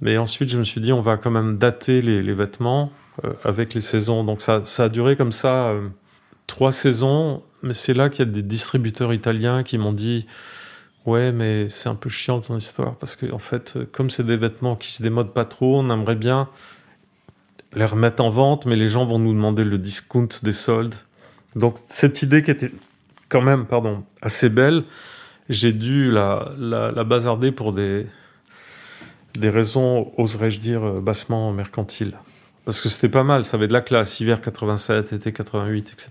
Mais 0.00 0.16
ensuite, 0.16 0.48
je 0.48 0.56
me 0.56 0.64
suis 0.64 0.80
dit, 0.80 0.92
on 0.92 1.02
va 1.02 1.18
quand 1.18 1.30
même 1.30 1.58
dater 1.58 2.00
les, 2.00 2.32
vêtements 2.32 2.90
euh, 3.24 3.32
avec 3.44 3.74
les 3.74 3.82
saisons. 3.82 4.24
Donc 4.24 4.40
ça, 4.40 4.62
ça 4.64 4.84
a 4.84 4.88
duré 4.88 5.16
comme 5.16 5.32
ça 5.32 5.74
trois 6.46 6.72
saisons, 6.72 7.42
mais 7.62 7.74
c'est 7.74 7.94
là 7.94 8.08
qu'il 8.08 8.26
y 8.26 8.28
a 8.28 8.32
des 8.32 8.42
distributeurs 8.42 9.12
italiens 9.14 9.62
qui 9.62 9.78
m'ont 9.78 9.92
dit, 9.92 10.26
ouais, 11.06 11.32
mais 11.32 11.68
c'est 11.68 11.88
un 11.88 11.94
peu 11.94 12.08
chiant 12.10 12.40
ton 12.40 12.56
histoire, 12.56 12.96
parce 12.96 13.16
que 13.16 13.30
en 13.32 13.38
fait, 13.38 13.74
euh, 13.76 13.86
comme 13.90 14.10
c'est 14.10 14.24
des 14.24 14.36
vêtements 14.36 14.76
qui 14.76 14.92
se 14.92 15.02
démodent 15.02 15.32
pas 15.32 15.44
trop, 15.44 15.78
on 15.78 15.90
aimerait 15.90 16.16
bien 16.16 16.48
les 17.74 17.84
remettre 17.84 18.22
en 18.22 18.30
vente, 18.30 18.66
mais 18.66 18.76
les 18.76 18.88
gens 18.88 19.06
vont 19.06 19.18
nous 19.18 19.32
demander 19.32 19.64
le 19.64 19.78
discount 19.78 20.28
des 20.42 20.52
soldes. 20.52 20.96
Donc 21.56 21.78
cette 21.88 22.22
idée 22.22 22.42
qui 22.42 22.50
était 22.50 22.72
quand 23.28 23.42
même, 23.42 23.66
pardon, 23.66 24.04
assez 24.22 24.48
belle, 24.48 24.84
j'ai 25.48 25.72
dû 25.72 26.10
la 26.10 27.04
bazarder 27.04 27.52
pour 27.52 27.72
des, 27.72 28.06
des 29.34 29.50
raisons, 29.50 30.12
oserais-je 30.16 30.58
dire, 30.58 30.84
euh, 30.84 31.00
bassement 31.00 31.52
mercantiles. 31.52 32.18
Parce 32.64 32.80
que 32.80 32.88
c'était 32.88 33.08
pas 33.08 33.24
mal, 33.24 33.44
ça 33.44 33.56
avait 33.56 33.68
de 33.68 33.72
la 33.72 33.80
classe, 33.80 34.20
hiver 34.20 34.40
87, 34.40 35.12
été 35.12 35.32
88, 35.32 35.92
etc. 35.92 36.10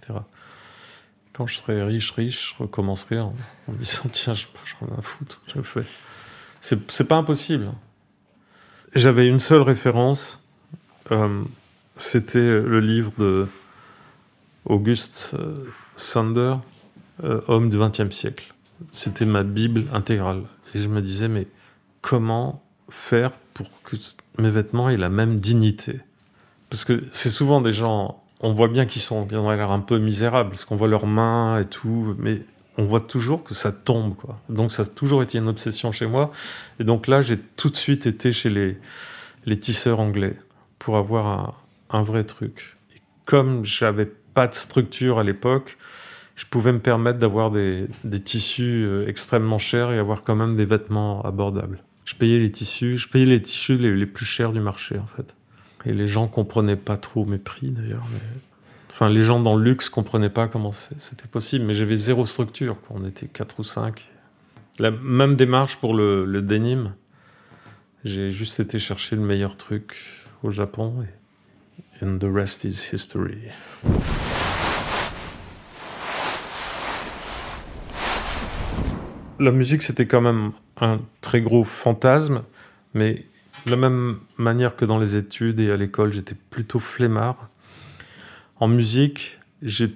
Quand 1.39 1.47
je 1.47 1.56
serai 1.56 1.82
riche, 1.84 2.12
riche, 2.12 2.54
je 2.54 2.63
recommencerai 2.63 3.17
en, 3.17 3.34
me 3.69 3.78
disant, 3.78 4.02
tiens, 4.12 4.34
je 4.34 4.45
j'en 4.65 4.93
ai 4.93 4.99
à 4.99 5.02
foutre, 5.02 5.39
je 5.47 5.62
fais. 5.62 5.86
C'est 6.60 6.91
c'est 6.91 7.08
pas 7.08 7.15
impossible. 7.15 7.71
J'avais 8.93 9.25
une 9.25 9.39
seule 9.39 9.62
référence, 9.62 10.43
euh, 11.13 11.45
c'était 11.95 12.60
le 12.60 12.82
livre 12.82 13.13
de 13.17 13.47
Auguste 14.65 15.34
euh, 15.39 15.63
Sander, 15.95 16.56
euh, 17.23 17.39
Homme 17.47 17.69
du 17.69 17.78
XXe 17.78 18.13
siècle. 18.13 18.54
C'était 18.91 19.25
ma 19.25 19.43
Bible 19.43 19.86
intégrale. 19.93 20.43
Et 20.75 20.82
je 20.82 20.89
me 20.89 21.02
disais, 21.02 21.30
mais 21.30 21.47
comment 22.02 22.62
faire 22.89 23.32
pour 23.54 23.69
que 23.84 23.95
mes 24.39 24.49
vêtements 24.49 24.89
aient 24.89 24.97
la 24.97 25.08
même 25.08 25.39
dignité? 25.39 26.02
Parce 26.69 26.84
que 26.84 27.02
c'est 27.13 27.30
souvent 27.30 27.62
des 27.62 27.71
gens, 27.71 28.21
on 28.39 28.54
voit 28.54 28.67
bien 28.67 28.86
qu'ils 28.86 29.02
sont, 29.02 29.28
ont 29.34 29.52
l'air 29.52 29.71
un 29.71 29.80
peu 29.80 29.99
misérables, 29.99 30.49
parce 30.49 30.65
qu'on 30.65 30.75
voit 30.75 30.88
leurs 30.88 31.08
mains 31.08 31.60
et 31.60 31.65
tout, 31.65 32.15
mais 32.17 32.41
on 32.78 32.84
voit 32.84 33.02
toujours 33.02 33.43
que 33.43 33.54
ça 33.54 33.71
tombe, 33.73 34.15
quoi. 34.15 34.39
Donc 34.47 34.71
ça 34.71 34.84
a 34.84 34.86
toujours 34.86 35.21
été 35.21 35.38
une 35.38 35.49
obsession 35.49 35.91
chez 35.91 36.06
moi. 36.06 36.32
Et 36.80 36.86
donc 36.86 37.08
là, 37.08 37.21
j'ai 37.21 37.38
tout 37.38 37.69
de 37.69 37.75
suite 37.75 38.08
été 38.08 38.32
chez 38.32 38.49
les, 38.49 39.60
tisseurs 39.60 39.99
anglais 39.99 40.38
pour 40.78 40.95
avoir 40.95 41.62
un, 41.89 42.02
vrai 42.04 42.23
truc. 42.23 42.78
Et 42.95 43.02
comme 43.25 43.65
j'avais 43.65 44.06
pas 44.06 44.47
de 44.47 44.56
structure 44.56 45.19
à 45.19 45.23
l'époque, 45.23 45.78
je 46.36 46.45
pouvais 46.45 46.71
me 46.71 46.80
permettre 46.80 47.19
d'avoir 47.19 47.52
des, 47.52 47.88
tissus 48.23 48.86
euh, 48.86 49.08
extrêmement 49.08 49.60
chers 49.60 49.91
et 49.91 49.97
avoir 49.97 50.23
quand 50.23 50.36
même 50.36 50.56
des 50.56 50.65
vêtements 50.65 51.21
abordables. 51.23 51.84
Je 52.06 52.15
payais 52.15 52.39
les 52.39 52.52
tissus, 52.52 52.97
je 52.97 53.10
payais 53.10 53.25
les 53.25 53.41
tissus 53.41 53.78
les 53.78 54.06
plus 54.06 54.25
chers 54.25 54.54
du 54.54 54.62
marché 54.62 54.97
en 54.97 55.06
fait. 55.06 55.36
Et 55.85 55.93
les 55.93 56.07
gens 56.07 56.27
comprenaient 56.27 56.75
pas 56.75 56.97
trop 56.97 57.25
mes 57.25 57.37
prix 57.37 57.71
d'ailleurs. 57.71 58.03
Enfin, 58.89 59.09
les 59.09 59.23
gens 59.23 59.39
dans 59.39 59.55
le 59.55 59.63
luxe 59.63 59.89
comprenaient 59.89 60.29
pas 60.29 60.47
comment 60.47 60.71
c'était 60.71 61.27
possible, 61.27 61.65
mais 61.65 61.73
j'avais 61.73 61.95
zéro 61.95 62.25
structure. 62.25 62.75
quoi. 62.81 62.97
On 62.99 63.05
était 63.07 63.27
quatre 63.27 63.59
ou 63.59 63.63
cinq. 63.63 64.09
La 64.77 64.91
même 64.91 65.35
démarche 65.35 65.77
pour 65.77 65.93
le, 65.93 66.25
le 66.25 66.41
denim. 66.41 66.93
J'ai 68.05 68.29
juste 68.29 68.59
été 68.59 68.79
chercher 68.79 69.15
le 69.15 69.21
meilleur 69.21 69.57
truc 69.57 70.25
au 70.43 70.51
Japon 70.51 71.03
et 71.03 71.19
and 72.01 72.17
the 72.19 72.27
rest 72.31 72.63
is 72.63 72.89
history. 72.93 73.37
La 79.39 79.51
musique, 79.51 79.81
c'était 79.81 80.05
quand 80.05 80.21
même 80.21 80.51
un 80.81 80.99
très 81.21 81.41
gros 81.41 81.63
fantasme, 81.63 82.43
mais 82.93 83.25
de 83.65 83.71
la 83.71 83.77
même 83.77 84.19
manière 84.38 84.75
que 84.75 84.85
dans 84.85 84.99
les 84.99 85.15
études 85.17 85.59
et 85.59 85.71
à 85.71 85.77
l'école, 85.77 86.13
j'étais 86.13 86.35
plutôt 86.49 86.79
flemmard. 86.79 87.49
En 88.59 88.67
musique, 88.67 89.39
j'ai 89.62 89.89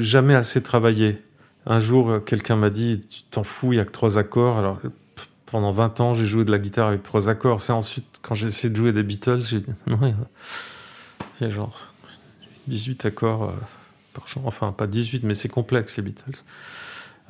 jamais 0.00 0.34
assez 0.34 0.62
travaillé. 0.62 1.22
Un 1.66 1.80
jour, 1.80 2.20
quelqu'un 2.24 2.56
m'a 2.56 2.70
dit, 2.70 3.02
tu 3.08 3.22
t'en 3.30 3.42
fous, 3.44 3.72
il 3.72 3.76
y 3.76 3.80
a 3.80 3.84
que 3.84 3.90
trois 3.92 4.18
accords. 4.18 4.58
Alors, 4.58 4.80
pendant 5.46 5.72
20 5.72 6.00
ans, 6.00 6.14
j'ai 6.14 6.26
joué 6.26 6.44
de 6.44 6.50
la 6.52 6.58
guitare 6.58 6.88
avec 6.88 7.02
trois 7.02 7.28
accords. 7.28 7.60
C'est 7.60 7.72
ensuite, 7.72 8.20
quand 8.22 8.34
j'ai 8.34 8.46
essayé 8.48 8.70
de 8.70 8.76
jouer 8.76 8.92
des 8.92 9.02
Beatles, 9.02 9.40
j'ai 9.40 9.60
dit, 9.60 9.70
non, 9.86 9.98
il 10.02 10.08
y 10.08 10.12
a- 10.12 10.16
il 11.40 11.44
y 11.44 11.50
a 11.50 11.50
genre 11.50 11.86
18 12.68 13.04
accords 13.06 13.44
euh, 13.44 13.52
par 14.14 14.28
chant. 14.28 14.42
Enfin, 14.44 14.72
pas 14.72 14.86
18, 14.86 15.24
mais 15.24 15.34
c'est 15.34 15.48
complexe, 15.48 15.96
les 15.96 16.02
Beatles. 16.04 16.42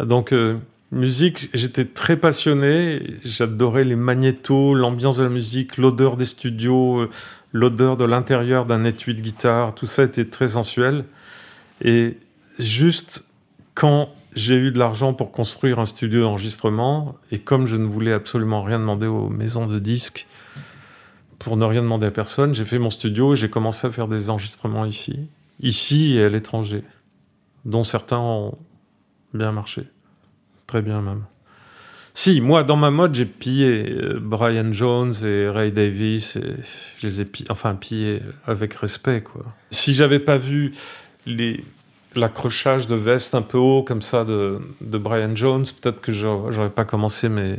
Donc, 0.00 0.32
euh, 0.32 0.58
musique, 0.92 1.50
j'étais 1.54 1.84
très 1.84 2.16
passionné. 2.16 3.18
J'adorais 3.24 3.84
les 3.84 3.96
magnétos, 3.96 4.74
l'ambiance 4.74 5.16
de 5.18 5.24
la 5.24 5.28
musique, 5.28 5.76
l'odeur 5.76 6.16
des 6.16 6.24
studios, 6.24 7.00
euh, 7.00 7.10
l'odeur 7.52 7.96
de 7.96 8.04
l'intérieur 8.04 8.66
d'un 8.66 8.84
étui 8.84 9.14
de 9.14 9.20
guitare. 9.20 9.74
Tout 9.74 9.86
ça 9.86 10.04
était 10.04 10.26
très 10.26 10.48
sensuel. 10.48 11.04
Et 11.82 12.18
juste 12.58 13.26
quand 13.74 14.10
j'ai 14.34 14.56
eu 14.56 14.70
de 14.70 14.78
l'argent 14.78 15.14
pour 15.14 15.32
construire 15.32 15.78
un 15.78 15.86
studio 15.86 16.20
d'enregistrement, 16.20 17.16
et 17.30 17.38
comme 17.38 17.66
je 17.66 17.76
ne 17.76 17.86
voulais 17.86 18.12
absolument 18.12 18.62
rien 18.62 18.78
demander 18.78 19.06
aux 19.06 19.28
maisons 19.28 19.66
de 19.66 19.78
disques, 19.78 20.26
pour 21.38 21.56
ne 21.56 21.64
rien 21.64 21.82
demander 21.82 22.06
à 22.06 22.10
personne, 22.10 22.54
j'ai 22.54 22.64
fait 22.64 22.78
mon 22.78 22.90
studio 22.90 23.32
et 23.32 23.36
j'ai 23.36 23.50
commencé 23.50 23.86
à 23.86 23.90
faire 23.90 24.08
des 24.08 24.30
enregistrements 24.30 24.84
ici, 24.84 25.28
ici 25.60 26.16
et 26.16 26.24
à 26.24 26.28
l'étranger, 26.28 26.82
dont 27.64 27.84
certains 27.84 28.18
ont 28.18 28.58
bien 29.32 29.52
marché, 29.52 29.88
très 30.66 30.82
bien 30.82 31.02
même. 31.02 31.24
Si, 32.18 32.40
moi, 32.40 32.64
dans 32.64 32.76
ma 32.76 32.90
mode, 32.90 33.14
j'ai 33.14 33.26
pillé 33.26 33.90
euh, 33.90 34.18
Brian 34.18 34.72
Jones 34.72 35.12
et 35.22 35.50
Ray 35.50 35.70
Davis, 35.70 36.38
je 36.98 37.06
les 37.06 37.20
ai 37.20 37.24
pillés, 37.26 37.50
enfin 37.50 37.74
pillés 37.74 38.22
avec 38.46 38.72
respect, 38.72 39.20
quoi. 39.20 39.44
Si 39.70 39.92
j'avais 39.92 40.18
pas 40.18 40.38
vu 40.38 40.72
l'accrochage 42.14 42.86
de 42.86 42.94
veste 42.94 43.34
un 43.34 43.42
peu 43.42 43.58
haut 43.58 43.82
comme 43.82 44.00
ça 44.00 44.24
de, 44.24 44.60
Brian 44.80 45.36
Jones, 45.36 45.66
peut-être 45.78 46.00
que 46.00 46.12
j'aurais 46.12 46.70
pas 46.70 46.86
commencé, 46.86 47.28
mais 47.28 47.58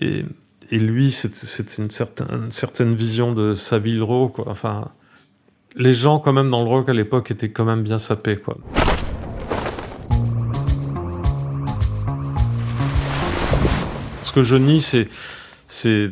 et, 0.00 0.24
lui, 0.70 1.10
c'était 1.10 1.82
une 1.82 1.90
certaine, 1.90 2.94
vision 2.94 3.32
de 3.32 3.54
Savile 3.54 4.02
Row, 4.02 4.28
quoi. 4.28 4.44
Enfin, 4.48 4.90
les 5.74 5.94
gens 5.94 6.18
quand 6.18 6.34
même 6.34 6.50
dans 6.50 6.62
le 6.62 6.68
rock 6.68 6.90
à 6.90 6.92
l'époque 6.92 7.30
étaient 7.30 7.50
quand 7.50 7.64
même 7.64 7.82
bien 7.82 7.98
sapés, 7.98 8.36
quoi. 8.36 8.58
Ce 14.32 14.36
que 14.36 14.44
je 14.44 14.56
nie, 14.56 14.80
c'est 14.80 16.10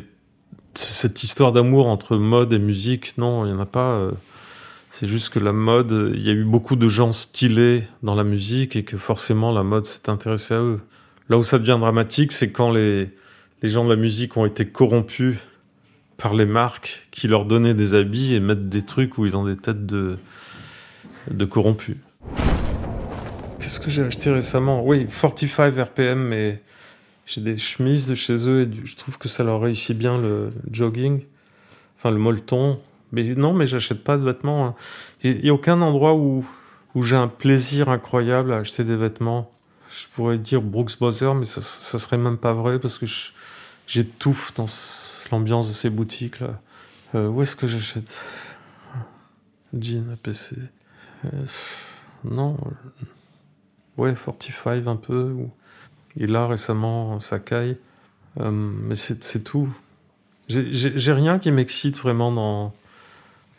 cette 0.75 1.23
histoire 1.23 1.51
d'amour 1.51 1.87
entre 1.87 2.17
mode 2.17 2.53
et 2.53 2.59
musique. 2.59 3.17
Non, 3.17 3.47
il 3.47 3.49
y 3.49 3.51
en 3.51 3.59
a 3.59 3.65
pas. 3.65 3.93
euh, 3.93 4.11
C'est 4.91 5.07
juste 5.07 5.29
que 5.29 5.39
la 5.39 5.53
mode, 5.53 6.11
il 6.13 6.21
y 6.21 6.29
a 6.29 6.31
eu 6.31 6.43
beaucoup 6.43 6.75
de 6.75 6.87
gens 6.87 7.13
stylés 7.13 7.81
dans 8.03 8.13
la 8.13 8.23
musique 8.23 8.75
et 8.75 8.83
que 8.83 8.95
forcément 8.95 9.51
la 9.51 9.63
mode 9.63 9.87
s'est 9.87 10.07
intéressée 10.07 10.53
à 10.53 10.59
eux. 10.59 10.81
Là 11.29 11.39
où 11.39 11.43
ça 11.43 11.57
devient 11.57 11.79
dramatique, 11.79 12.31
c'est 12.31 12.51
quand 12.51 12.69
les, 12.69 13.09
gens 13.63 13.85
de 13.85 13.89
la 13.89 13.95
musique 13.95 14.37
ont 14.37 14.45
été 14.45 14.67
corrompus 14.67 15.37
par 16.17 16.35
les 16.35 16.45
marques 16.45 17.07
qui 17.09 17.27
leur 17.27 17.45
donnaient 17.45 17.73
des 17.73 17.95
habits 17.95 18.35
et 18.35 18.39
mettent 18.39 18.69
des 18.69 18.85
trucs 18.85 19.17
où 19.17 19.25
ils 19.25 19.35
ont 19.35 19.45
des 19.45 19.57
têtes 19.57 19.87
de 19.87 20.19
corrompus. 21.49 21.97
Qu'est-ce 23.59 23.79
que 23.79 23.89
j'ai 23.89 24.03
acheté 24.03 24.29
récemment? 24.29 24.85
Oui, 24.85 25.07
45 25.07 25.75
RPM, 25.75 26.19
mais 26.19 26.61
j'ai 27.25 27.41
des 27.41 27.57
chemises 27.57 28.07
de 28.07 28.15
chez 28.15 28.47
eux 28.49 28.61
et 28.63 28.85
je 28.85 28.95
trouve 28.95 29.17
que 29.17 29.29
ça 29.29 29.43
leur 29.43 29.61
réussit 29.61 29.97
bien 29.97 30.17
le 30.17 30.51
jogging, 30.71 31.23
enfin 31.97 32.11
le 32.11 32.17
molleton. 32.17 32.79
Mais 33.13 33.23
non, 33.35 33.53
mais 33.53 33.67
j'achète 33.67 34.03
pas 34.03 34.17
de 34.17 34.23
vêtements. 34.23 34.65
hein. 34.67 34.75
Il 35.23 35.41
n'y 35.41 35.49
a 35.49 35.53
aucun 35.53 35.81
endroit 35.81 36.15
où, 36.15 36.45
où 36.95 37.03
j'ai 37.03 37.17
un 37.17 37.27
plaisir 37.27 37.89
incroyable 37.89 38.53
à 38.53 38.57
acheter 38.57 38.83
des 38.83 38.95
vêtements. 38.95 39.51
Je 39.89 40.07
pourrais 40.13 40.37
dire 40.37 40.61
Brooks 40.61 40.97
Brothers, 40.97 41.35
mais 41.35 41.45
ça, 41.45 41.61
ça 41.61 41.99
serait 41.99 42.17
même 42.17 42.37
pas 42.37 42.53
vrai 42.53 42.79
parce 42.79 42.97
que 42.97 43.05
j'étouffe 43.87 44.53
dans 44.55 44.67
ce- 44.67 45.29
l'ambiance 45.31 45.67
de 45.67 45.73
ces 45.73 45.89
boutiques-là. 45.89 46.59
Euh, 47.15 47.27
où 47.27 47.41
est-ce 47.41 47.57
que 47.57 47.67
j'achète? 47.67 48.23
Jean, 49.77 50.09
APC. 50.13 50.55
Euh, 51.25 51.29
non. 52.23 52.57
euh, 52.65 53.05
Ouais, 53.97 54.13
45 54.15 54.87
un 54.87 54.95
peu. 54.95 55.35
Et 56.17 56.27
là, 56.27 56.47
récemment, 56.47 57.19
Sakai. 57.19 57.77
Euh, 58.39 58.51
mais 58.51 58.95
c'est 58.95 59.43
tout. 59.43 59.69
J'ai- 60.47 61.13
rien 61.13 61.39
qui 61.39 61.51
m'excite 61.51 61.97
vraiment 61.97 62.31
dans, 62.31 62.73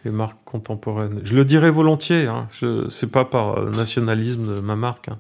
les 0.05 0.11
marques 0.11 0.39
contemporaines. 0.45 1.21
Je 1.25 1.35
le 1.35 1.45
dirais 1.45 1.71
volontiers, 1.71 2.27
hein. 2.27 2.49
c'est 2.89 3.11
pas 3.11 3.25
par 3.25 3.65
nationalisme 3.71 4.47
de 4.57 4.61
ma 4.61 4.77
marque. 4.77 5.09
Hein. 5.09 5.19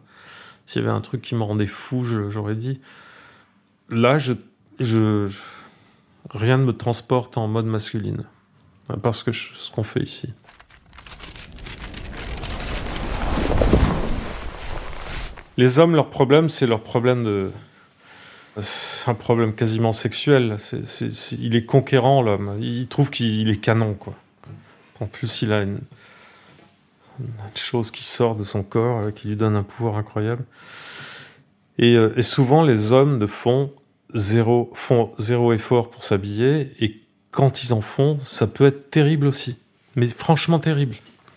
S'il 0.66 0.82
y 0.82 0.84
avait 0.84 0.94
un 0.94 1.00
truc 1.00 1.22
qui 1.22 1.34
me 1.34 1.42
rendait 1.42 1.66
fou, 1.66 2.04
j'aurais 2.04 2.56
dit. 2.56 2.80
Là, 3.90 4.18
rien 6.30 6.58
ne 6.58 6.64
me 6.64 6.72
transporte 6.72 7.36
en 7.36 7.48
mode 7.48 7.66
masculine. 7.66 8.24
Parce 9.02 9.22
que 9.22 9.32
ce 9.32 9.70
qu'on 9.70 9.84
fait 9.84 10.02
ici. 10.02 10.32
Les 15.56 15.78
hommes, 15.78 15.94
leur 15.94 16.08
problème, 16.10 16.48
c'est 16.48 16.66
leur 16.66 16.80
problème 16.80 17.24
de. 17.24 17.50
C'est 18.60 19.10
un 19.10 19.14
problème 19.14 19.54
quasiment 19.54 19.92
sexuel. 19.92 20.56
il 21.38 21.56
est 21.56 21.64
conquérant, 21.64 22.22
l'homme. 22.22 22.58
Il 22.60 22.86
trouve 22.86 23.10
qu'il 23.10 23.48
est 23.48 23.56
canon, 23.56 23.94
quoi. 23.94 24.14
En 25.00 25.06
plus, 25.06 25.42
il 25.42 25.52
a 25.52 25.62
une, 25.62 25.80
chose 27.54 27.90
qui 27.90 28.04
sort 28.04 28.34
de 28.36 28.44
son 28.44 28.62
corps, 28.62 29.04
euh, 29.04 29.10
qui 29.10 29.28
lui 29.28 29.36
donne 29.36 29.56
un 29.56 29.62
pouvoir 29.62 29.96
incroyable. 29.96 30.44
Euh, 31.80 32.12
et, 32.16 32.22
souvent, 32.22 32.62
les 32.62 32.92
hommes 32.92 33.26
font 33.26 33.72
zéro, 34.14 34.70
font 34.74 35.12
zéro 35.18 35.52
effort 35.52 35.90
pour 35.90 36.04
s'habiller. 36.04 36.72
Et 36.80 37.00
quand 37.30 37.64
ils 37.64 37.72
en 37.72 37.80
font, 37.80 38.18
ça 38.22 38.46
peut 38.46 38.66
être 38.66 38.90
terrible 38.90 39.26
aussi. 39.26 39.56
Mais 39.96 40.06
franchement 40.06 40.58
terrible. 40.58 40.96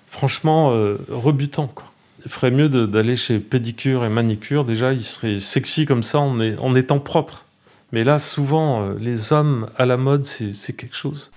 Franchement 0.09 0.71
euh, 0.71 0.97
rebutant, 1.09 1.67
quoi 1.67 1.91
ferait 2.29 2.51
mieux 2.51 2.69
d'aller 2.69 3.15
chez 3.15 3.39
pédicure 3.39 4.03
et 4.03 4.09
manicure. 4.09 4.65
Déjà, 4.65 4.93
il 4.93 5.03
serait 5.03 5.39
sexy 5.39 5.85
comme 5.85 6.03
ça 6.03 6.19
en, 6.19 6.75
étant 6.75 6.99
propre. 6.99 7.45
Mais 7.91 8.03
là, 8.03 8.17
souvent, 8.17 8.81
euh, 8.81 8.95
les 8.99 9.31
hommes 9.31 9.69
à 9.77 9.85
la 9.85 9.97
mode, 9.97 10.25
c'est 10.25 10.75
quelque 10.75 10.95
chose. 10.95 11.31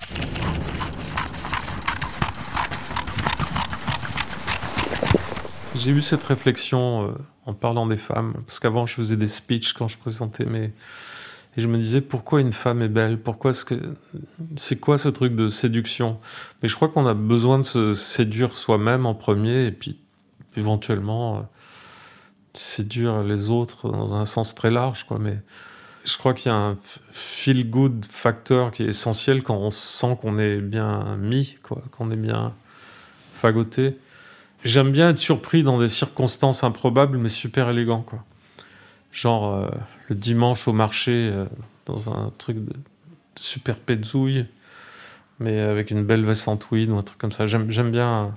J'ai 5.74 5.90
eu 5.90 6.02
cette 6.02 6.24
réflexion 6.24 7.08
euh, 7.08 7.10
en 7.46 7.52
parlant 7.52 7.86
des 7.86 7.98
femmes, 7.98 8.32
parce 8.46 8.58
qu'avant 8.58 8.86
je 8.86 8.94
faisais 8.94 9.16
des 9.16 9.28
speeches 9.28 9.74
quand 9.74 9.88
je 9.88 9.98
présentais 9.98 10.44
mes... 10.44 10.72
Et 11.56 11.60
je 11.60 11.66
me 11.66 11.76
disais, 11.76 12.00
pourquoi 12.00 12.40
une 12.40 12.52
femme 12.52 12.82
est 12.82 12.88
belle? 12.88 13.18
Pourquoi. 13.18 13.52
C'est 14.56 14.76
quoi 14.78 14.96
ce 14.96 15.08
truc 15.08 15.34
de 15.34 15.48
séduction? 15.48 16.20
Mais 16.62 16.68
je 16.68 16.76
crois 16.76 16.88
qu'on 16.88 17.06
a 17.06 17.14
besoin 17.14 17.58
de 17.58 17.64
se 17.64 17.94
séduire 17.94 18.54
soi-même 18.54 19.06
en 19.06 19.14
premier, 19.14 19.66
et 19.66 19.72
puis 19.72 19.98
éventuellement 20.58 21.38
euh, 21.38 21.40
séduire 22.52 23.22
les 23.22 23.50
autres 23.50 23.90
dans 23.90 24.14
un 24.14 24.24
sens 24.24 24.54
très 24.54 24.70
large, 24.70 25.04
quoi. 25.04 25.18
Mais 25.18 25.38
je 26.04 26.16
crois 26.16 26.34
qu'il 26.34 26.50
y 26.50 26.54
a 26.54 26.58
un 26.58 26.76
feel 27.10 27.68
good 27.68 28.04
facteur 28.08 28.70
qui 28.70 28.82
est 28.82 28.88
essentiel 28.88 29.42
quand 29.42 29.56
on 29.56 29.70
sent 29.70 30.18
qu'on 30.20 30.38
est 30.38 30.58
bien 30.58 31.16
mis, 31.16 31.56
quoi, 31.62 31.82
qu'on 31.92 32.10
est 32.10 32.16
bien 32.16 32.54
fagoté. 33.34 33.96
J'aime 34.64 34.90
bien 34.90 35.10
être 35.10 35.18
surpris 35.18 35.62
dans 35.62 35.78
des 35.78 35.88
circonstances 35.88 36.64
improbables, 36.64 37.18
mais 37.18 37.28
super 37.28 37.68
élégant, 37.70 38.02
quoi. 38.02 38.24
Genre 39.12 39.54
euh, 39.54 39.68
le 40.08 40.14
dimanche 40.14 40.66
au 40.68 40.72
marché, 40.72 41.30
euh, 41.32 41.46
dans 41.86 42.10
un 42.10 42.32
truc 42.38 42.58
de 42.58 42.72
super 43.36 43.76
pézouille, 43.76 44.46
mais 45.38 45.60
avec 45.60 45.90
une 45.90 46.04
belle 46.04 46.24
veste 46.24 46.48
en 46.48 46.56
tweed 46.56 46.90
ou 46.90 46.96
un 46.96 47.02
truc 47.02 47.18
comme 47.18 47.32
ça. 47.32 47.46
J'aime 47.46 47.90
bien 47.90 48.34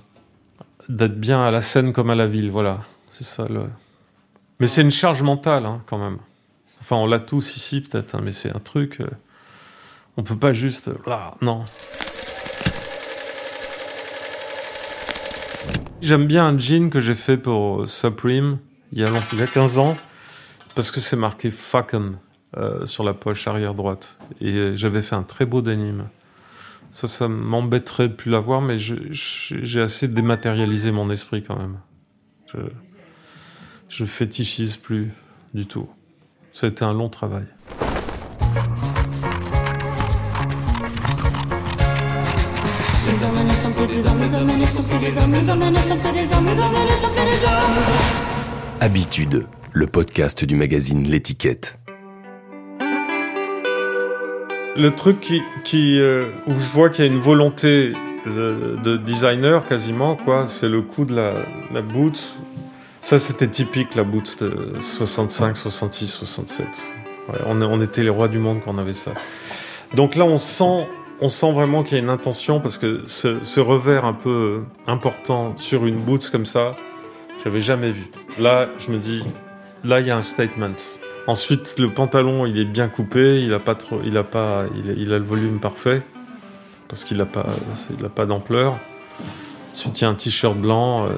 d'être 0.88 1.18
bien 1.18 1.42
à 1.42 1.50
la 1.50 1.60
scène 1.60 1.92
comme 1.92 2.10
à 2.10 2.14
la 2.14 2.26
ville, 2.26 2.50
voilà. 2.50 2.80
C'est 3.08 3.24
ça 3.24 3.46
le. 3.48 3.64
Mais 4.60 4.66
c'est 4.66 4.82
une 4.82 4.90
charge 4.90 5.22
mentale, 5.22 5.66
hein, 5.66 5.82
quand 5.86 5.98
même. 5.98 6.18
Enfin, 6.80 6.96
on 6.96 7.06
l'a 7.06 7.18
tous 7.18 7.56
ici, 7.56 7.80
peut-être, 7.80 8.14
hein, 8.14 8.20
mais 8.22 8.32
c'est 8.32 8.54
un 8.54 8.60
truc. 8.60 9.00
Euh, 9.00 9.06
on 10.16 10.22
peut 10.22 10.36
pas 10.36 10.52
juste. 10.52 10.90
Là, 11.06 11.34
non. 11.40 11.64
J'aime 16.00 16.26
bien 16.26 16.46
un 16.46 16.58
jean 16.58 16.90
que 16.90 17.00
j'ai 17.00 17.14
fait 17.14 17.36
pour 17.36 17.86
Supreme 17.86 18.58
il 18.92 18.98
y 18.98 19.04
a, 19.04 19.08
il 19.32 19.38
y 19.38 19.42
a 19.42 19.46
15 19.46 19.78
ans, 19.78 19.96
parce 20.74 20.90
que 20.90 21.00
c'est 21.00 21.16
marqué 21.16 21.50
Fuckum 21.50 22.18
euh, 22.56 22.84
sur 22.84 23.04
la 23.04 23.14
poche 23.14 23.46
arrière 23.48 23.74
droite. 23.74 24.18
Et 24.40 24.52
euh, 24.52 24.76
j'avais 24.76 25.00
fait 25.00 25.14
un 25.14 25.22
très 25.22 25.46
beau 25.46 25.62
denim. 25.62 26.08
Ça, 26.92 27.08
ça 27.08 27.26
m'embêterait 27.26 28.08
de 28.08 28.14
plus 28.14 28.30
l'avoir, 28.30 28.60
mais 28.60 28.76
j'ai 28.78 29.80
assez 29.80 30.08
dématérialisé 30.08 30.92
mon 30.92 31.10
esprit 31.10 31.42
quand 31.42 31.58
même. 31.58 31.78
Je, 32.52 32.58
je 33.88 34.04
fétichise 34.04 34.76
plus 34.76 35.10
du 35.54 35.66
tout. 35.66 35.88
Ça 36.52 36.66
a 36.66 36.70
été 36.70 36.84
un 36.84 36.92
long 36.92 37.08
travail. 37.08 37.46
Habitude, 48.80 49.46
le 49.72 49.86
podcast 49.86 50.44
du 50.44 50.56
magazine 50.56 51.04
L'étiquette. 51.04 51.81
Le 54.74 54.90
truc 54.94 55.20
qui, 55.20 55.42
qui 55.64 56.00
euh, 56.00 56.30
où 56.46 56.52
je 56.52 56.66
vois 56.72 56.88
qu'il 56.88 57.04
y 57.04 57.08
a 57.08 57.10
une 57.10 57.20
volonté 57.20 57.92
de, 58.26 58.96
designer 58.96 59.66
quasiment, 59.66 60.16
quoi, 60.16 60.46
c'est 60.46 60.68
le 60.68 60.80
coup 60.80 61.04
de 61.04 61.14
la, 61.14 61.34
la 61.72 61.82
boot. 61.82 62.36
Ça, 63.00 63.18
c'était 63.18 63.48
typique, 63.48 63.94
la 63.94 64.04
boot 64.04 64.42
de 64.42 64.80
65, 64.80 65.56
66, 65.56 66.06
67. 66.06 66.66
on, 67.46 67.60
on, 67.60 67.80
était 67.82 68.02
les 68.02 68.08
rois 68.08 68.28
du 68.28 68.38
monde 68.38 68.60
quand 68.64 68.74
on 68.74 68.78
avait 68.78 68.92
ça. 68.92 69.10
Donc 69.94 70.14
là, 70.14 70.24
on 70.24 70.38
sent, 70.38 70.86
on 71.20 71.28
sent 71.28 71.52
vraiment 71.52 71.82
qu'il 71.82 71.98
y 71.98 72.00
a 72.00 72.02
une 72.02 72.10
intention 72.10 72.60
parce 72.60 72.78
que 72.78 73.02
ce, 73.06 73.42
ce, 73.42 73.60
revers 73.60 74.04
un 74.04 74.14
peu 74.14 74.62
important 74.86 75.54
sur 75.56 75.84
une 75.84 75.96
boot 75.96 76.30
comme 76.30 76.46
ça, 76.46 76.76
j'avais 77.44 77.60
jamais 77.60 77.90
vu. 77.90 78.06
Là, 78.38 78.68
je 78.78 78.90
me 78.90 78.98
dis, 78.98 79.22
là, 79.84 80.00
il 80.00 80.06
y 80.06 80.10
a 80.10 80.16
un 80.16 80.22
statement. 80.22 80.76
Ensuite, 81.26 81.78
le 81.78 81.90
pantalon, 81.90 82.46
il 82.46 82.58
est 82.58 82.64
bien 82.64 82.88
coupé, 82.88 83.42
il 83.42 83.54
a 83.54 83.60
pas 83.60 83.74
trop, 83.74 84.00
il 84.04 84.16
a 84.16 84.24
pas, 84.24 84.64
il 84.74 85.12
a, 85.12 85.18
le 85.18 85.24
volume 85.24 85.60
parfait 85.60 86.02
parce 86.88 87.04
qu'il 87.04 87.18
n'a 87.18 87.26
pas, 87.26 87.46
il 87.96 88.04
a 88.04 88.08
pas 88.08 88.26
d'ampleur. 88.26 88.78
Ensuite, 89.72 90.00
il 90.00 90.04
y 90.04 90.06
a 90.06 90.10
un 90.10 90.14
t-shirt 90.14 90.56
blanc. 90.56 91.06
Euh, 91.06 91.10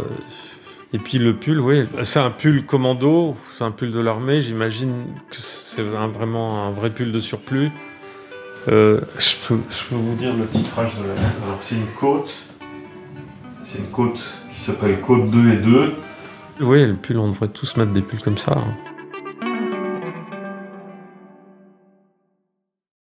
et 0.93 0.99
puis 0.99 1.19
le 1.19 1.35
pull, 1.35 1.59
oui, 1.59 1.85
c'est 2.03 2.21
un 2.21 2.31
pull 2.31 2.64
commando, 2.64 3.37
c'est 3.53 3.64
un 3.64 3.73
pull 3.73 3.90
de 3.90 3.99
l'armée. 3.99 4.40
J'imagine 4.43 5.07
que 5.31 5.38
c'est 5.38 5.83
vraiment 5.83 6.67
un 6.67 6.71
vrai 6.71 6.90
pull 6.90 7.11
de 7.11 7.19
surplus. 7.19 7.73
Euh, 8.69 9.01
je, 9.19 9.35
peux, 9.49 9.59
vous 9.90 10.14
dire 10.14 10.35
le 10.35 10.47
titrage 10.47 10.95
de 10.97 11.09
la. 11.09 11.14
Alors, 11.47 11.59
c'est 11.61 11.75
une 11.75 11.87
côte. 11.99 12.31
C'est 13.64 13.79
une 13.79 13.90
côte 13.90 14.21
qui 14.53 14.61
s'appelle 14.61 15.01
côte 15.01 15.31
2 15.31 15.53
et 15.53 15.57
2. 15.57 15.95
Oui, 16.61 16.87
le 16.87 16.95
pull, 16.95 17.19
on 17.19 17.29
devrait 17.29 17.49
tous 17.49 17.77
mettre 17.77 17.93
des 17.93 18.03
pulls 18.03 18.23
comme 18.23 18.38
ça. 18.38 18.53
Hein. 18.53 18.93